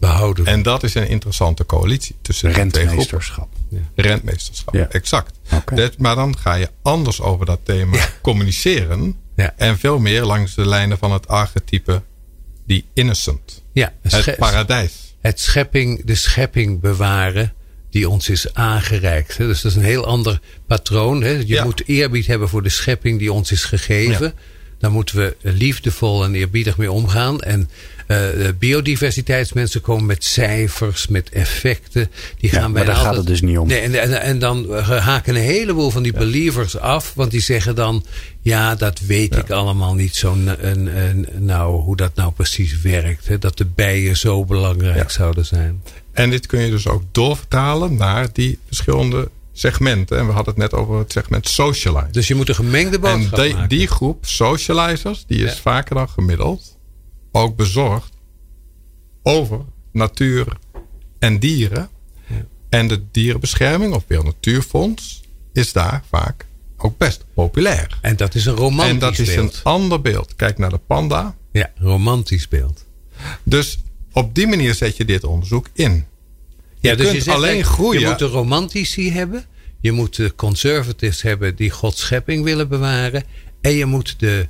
[0.00, 0.46] Ja, behouden.
[0.46, 2.86] En dat is een interessante coalitie tussen twee groepen.
[2.88, 3.48] Rentmeesterschap.
[3.94, 4.88] Rentmeesterschap, Ja.
[4.88, 5.38] exact.
[5.74, 8.08] Dat- maar dan ga je anders over dat thema Ja.
[8.22, 9.16] communiceren.
[9.36, 9.54] Ja.
[9.56, 12.02] En veel meer langs de lijnen van het archetype
[12.66, 13.62] die innocent.
[13.72, 15.14] ja, Het paradijs.
[15.20, 17.52] het schepping, de schepping bewaren
[17.90, 19.36] die ons is aangereikt.
[19.36, 21.22] Dus dat is een heel ander patroon.
[21.22, 21.30] Hè.
[21.30, 21.64] Je Ja.
[21.64, 24.26] moet eerbied hebben voor de schepping die ons is gegeven.
[24.26, 24.32] Ja.
[24.78, 27.40] Daar moeten we liefdevol en eerbiedig mee omgaan.
[27.40, 27.70] En
[28.58, 32.10] biodiversiteitsmensen komen met cijfers, met effecten.
[32.38, 33.68] Die Ja, gaan maar bijna daar gaat het dus niet om.
[33.68, 37.12] Nee, en, en, en dan haken een heleboel van die believers af.
[37.14, 38.04] Want die zeggen dan,
[38.40, 40.36] ja, dat weet ik allemaal niet zo
[41.38, 43.28] nou, hoe dat nou precies werkt.
[43.28, 45.08] Hè, dat de bijen zo belangrijk Ja.
[45.08, 45.82] zouden zijn.
[46.12, 50.18] En dit kun je dus ook doorvertalen naar die verschillende segmenten.
[50.18, 52.10] En we hadden het net over het segment socialize.
[52.10, 56.08] Dus je moet een gemengde boodschap en die, die groep socializers, die is vaker dan
[56.08, 56.75] gemiddeld
[57.42, 58.12] ook bezorgd
[59.22, 59.60] over
[59.92, 60.46] natuur
[61.18, 61.88] en dieren.
[62.26, 62.46] Ja.
[62.68, 65.22] En de dierenbescherming of Wereld Natuurfonds
[65.52, 67.98] is daar vaak ook best populair.
[68.00, 69.02] En dat is een romantisch beeld.
[69.02, 70.34] En dat is een ander beeld.
[70.34, 71.36] Kijk naar de panda.
[71.52, 72.84] Ja, romantisch beeld.
[73.42, 73.78] Dus
[74.12, 76.04] op die manier zet je dit onderzoek in.
[76.80, 78.00] Ja, je dus kunt je zegt, alleen groeien.
[78.00, 79.44] Je moet de romantici hebben.
[79.80, 83.24] Je moet de conservatives hebben die Gods schepping willen bewaren.
[83.60, 84.48] En je moet de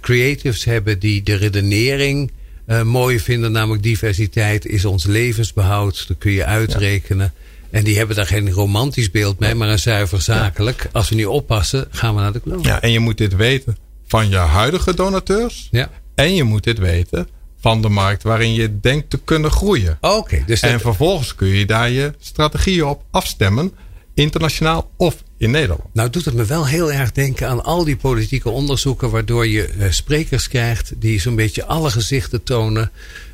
[0.00, 2.30] creatives hebben die de redenering
[2.66, 3.52] uh, mooi vinden.
[3.52, 6.04] Namelijk diversiteit is ons levensbehoud.
[6.08, 7.32] Dat kun je uitrekenen.
[7.70, 10.88] En die hebben daar geen romantisch beeld mee, maar een zuiver zakelijk.
[10.92, 12.64] Als we niet oppassen, gaan we naar de kloot.
[12.64, 13.76] Ja, en je moet dit weten
[14.06, 15.68] van je huidige donateurs.
[15.70, 15.90] Ja.
[16.14, 17.28] En je moet dit weten
[17.60, 19.98] van de markt waarin je denkt te kunnen groeien.
[20.00, 20.42] Oké.
[20.46, 23.72] dus En vervolgens kun je daar je strategieën op afstemmen.
[24.14, 25.80] Internationaal of in Nederland.
[25.92, 29.10] Nou doet het me wel heel erg denken aan al die politieke onderzoeken...
[29.10, 32.90] waardoor je uh, sprekers krijgt die zo'n beetje alle gezichten tonen...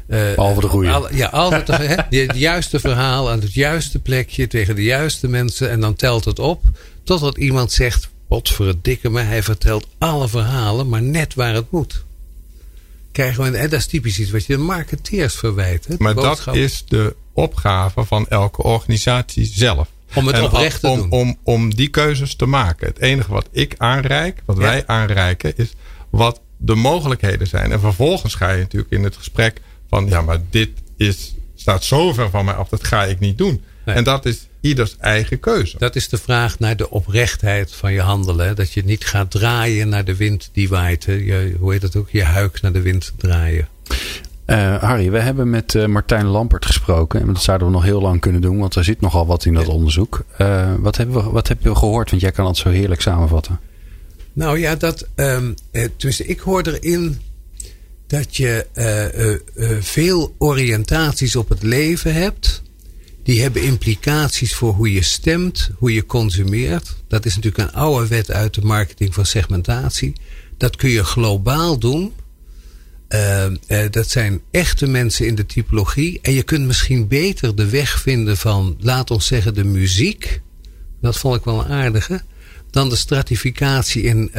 [0.08, 1.08] Uh, Behalve de goede.
[1.12, 1.68] ja, altijd
[2.10, 5.70] het juiste verhaal aan het juiste plekje tegen de juiste mensen.
[5.70, 6.62] En dan telt het op.
[7.04, 11.54] Totdat iemand zegt: Wat voor het dikke me, hij vertelt alle verhalen, maar net waar
[11.54, 12.04] het moet.
[13.12, 15.98] Krijgen we, en dat is typisch iets wat je de marketeers verwijt.
[15.98, 19.88] maar dat is de opgave van elke organisatie zelf.
[20.14, 21.10] Om het oprecht te om, doen.
[21.10, 22.86] Om, om die keuzes te maken.
[22.86, 25.72] Het enige wat ik aanreik, wat wij aanreiken, is
[26.10, 27.72] wat de mogelijkheden zijn.
[27.72, 32.12] En vervolgens ga je natuurlijk in het gesprek van ja, maar dit is, staat zo
[32.12, 33.62] ver van mij af, dat ga ik niet doen.
[33.84, 35.78] En dat is ieders eigen keuze.
[35.78, 38.56] Dat is de vraag naar de oprechtheid van je handelen.
[38.56, 41.04] Dat je niet gaat draaien naar de wind die waait.
[41.04, 42.10] Je, hoe heet dat ook?
[42.10, 43.68] Je huik naar de wind draaien.
[44.46, 47.20] Uh, Harry, we hebben met uh, Martijn Lampert gesproken.
[47.20, 49.54] En dat zouden we nog heel lang kunnen doen, want er zit nogal wat in
[49.54, 50.24] dat onderzoek.
[50.40, 52.10] Uh, wat, hebben we, wat heb je gehoord?
[52.10, 53.60] Want jij kan het zo heerlijk samenvatten.
[54.32, 57.20] Nou ja, dat, um, tenminste, ik hoor erin
[58.06, 58.66] dat je
[59.80, 62.62] veel oriëntaties op het leven hebt.
[63.22, 66.96] Die hebben implicaties voor hoe je stemt, hoe je consumeert.
[67.08, 70.12] Dat is natuurlijk een oude wet uit de marketing van segmentatie.
[70.56, 72.12] Dat kun je globaal doen.
[73.14, 73.46] Uh,
[73.90, 76.18] dat zijn echte mensen in de typologie.
[76.22, 80.40] En je kunt misschien beter de weg vinden van, laat ons zeggen, de muziek.
[81.00, 82.22] Dat vond ik wel een aardige.
[82.70, 84.30] Dan de stratificatie in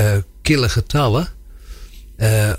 [0.41, 1.28] kille getallen.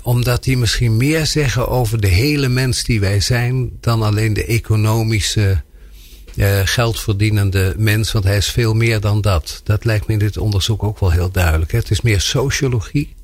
[0.01, 3.71] Omdat die misschien meer zeggen over de hele mens die wij zijn.
[3.81, 5.61] dan alleen de economische,
[6.63, 8.11] geldverdienende mens.
[8.11, 9.61] Want hij is veel meer dan dat.
[9.63, 11.71] Dat lijkt me in dit onderzoek ook wel heel duidelijk.
[11.71, 11.77] Hè?
[11.77, 13.15] Het is meer sociologie.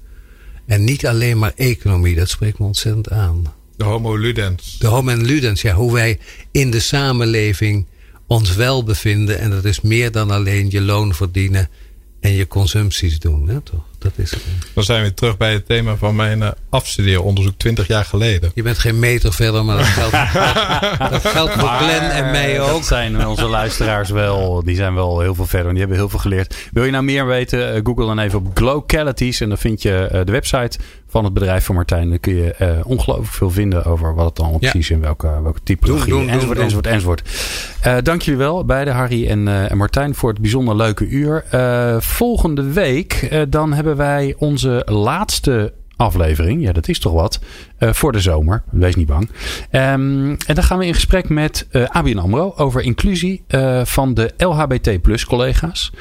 [0.72, 2.16] En niet alleen maar economie.
[2.16, 3.54] Dat spreekt me ontzettend aan.
[3.76, 4.78] De homo ludens.
[4.78, 5.74] De homo ludens, ja.
[5.74, 6.20] Hoe wij
[6.52, 7.86] in de samenleving
[8.28, 9.40] ons wel bevinden.
[9.40, 11.70] En dat is meer dan alleen je loon verdienen
[12.20, 13.48] en je consumpties doen.
[13.48, 13.84] Hè, toch?
[14.02, 14.34] Dat is
[14.74, 18.52] Dan zijn we terug bij het thema van mijn uh, afstudeeronderzoek 20 jaar geleden.
[18.54, 20.12] Je bent geen meter verder, maar dat geldt,
[21.12, 22.70] dat, geldt voor Glenn en mij ook.
[22.70, 24.64] Dat zijn onze luisteraars wel.
[24.64, 26.56] Die zijn wel heel veel verder en die hebben heel veel geleerd.
[26.72, 27.74] Wil je nou meer weten?
[27.74, 30.80] Eh, Google dan even op Glowcalities en dan vind je uh, de website
[31.12, 32.10] van het bedrijf van Martijn.
[32.10, 34.96] Dan kun je uh, ongelooflijk veel vinden over wat het dan precies ja.
[34.96, 37.24] in welke, welke typologie doen, doen, enzovoort, doen, enzovoort, enzovoort.
[37.88, 41.46] Uh, dank jullie wel, beide Harry en, uh, en Martijn, voor het bijzonder leuke uur.
[42.00, 46.62] volgende week dan hebben wij onze laatste aflevering.
[46.62, 47.40] Ja, dat is toch wat.
[47.80, 48.64] Uh, voor de zomer.
[48.70, 49.30] Wees niet bang.
[49.72, 54.14] Um, en dan gaan we in gesprek met uh, ABN AMRO over inclusie uh, van
[54.14, 55.92] de LHBT plus collega's.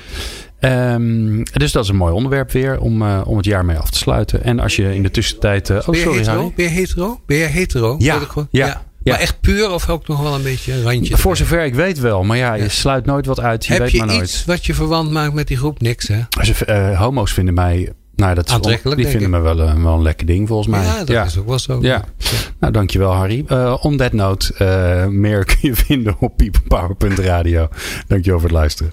[0.61, 3.91] Um, dus dat is een mooi onderwerp weer om, uh, om het jaar mee af
[3.91, 4.45] te sluiten.
[4.45, 5.69] En als je in de tussentijd...
[5.69, 6.53] Uh, oh, sorry hetero?
[6.57, 7.21] Ben je hetero?
[7.27, 7.97] Ben je hetero?
[7.99, 8.83] Ja, ja, ja.
[9.03, 9.13] Ja.
[9.13, 11.17] Maar echt puur of ook nog wel een beetje een randje?
[11.17, 12.25] Voor zover ik weet wel.
[12.25, 13.67] Maar ja, je sluit nooit wat uit.
[13.67, 14.23] Je Heb weet je maar nooit.
[14.23, 15.81] iets wat je verwant maakt met die groep?
[15.81, 16.21] Niks hè?
[16.39, 17.93] Als uh, homo's vinden mij...
[18.17, 20.85] Nou, dat Aantrekkelijk, die vinden me wel, uh, wel een lekker ding volgens mij.
[20.85, 21.79] Ja, dat is ook wel zo.
[21.83, 22.05] Ja.
[22.59, 23.45] Nou, dankjewel Harry.
[23.49, 24.55] Uh, on that note,
[25.11, 27.69] meer kun je vinden op peoplepower.radio.
[28.07, 28.93] Dankjewel voor het luisteren.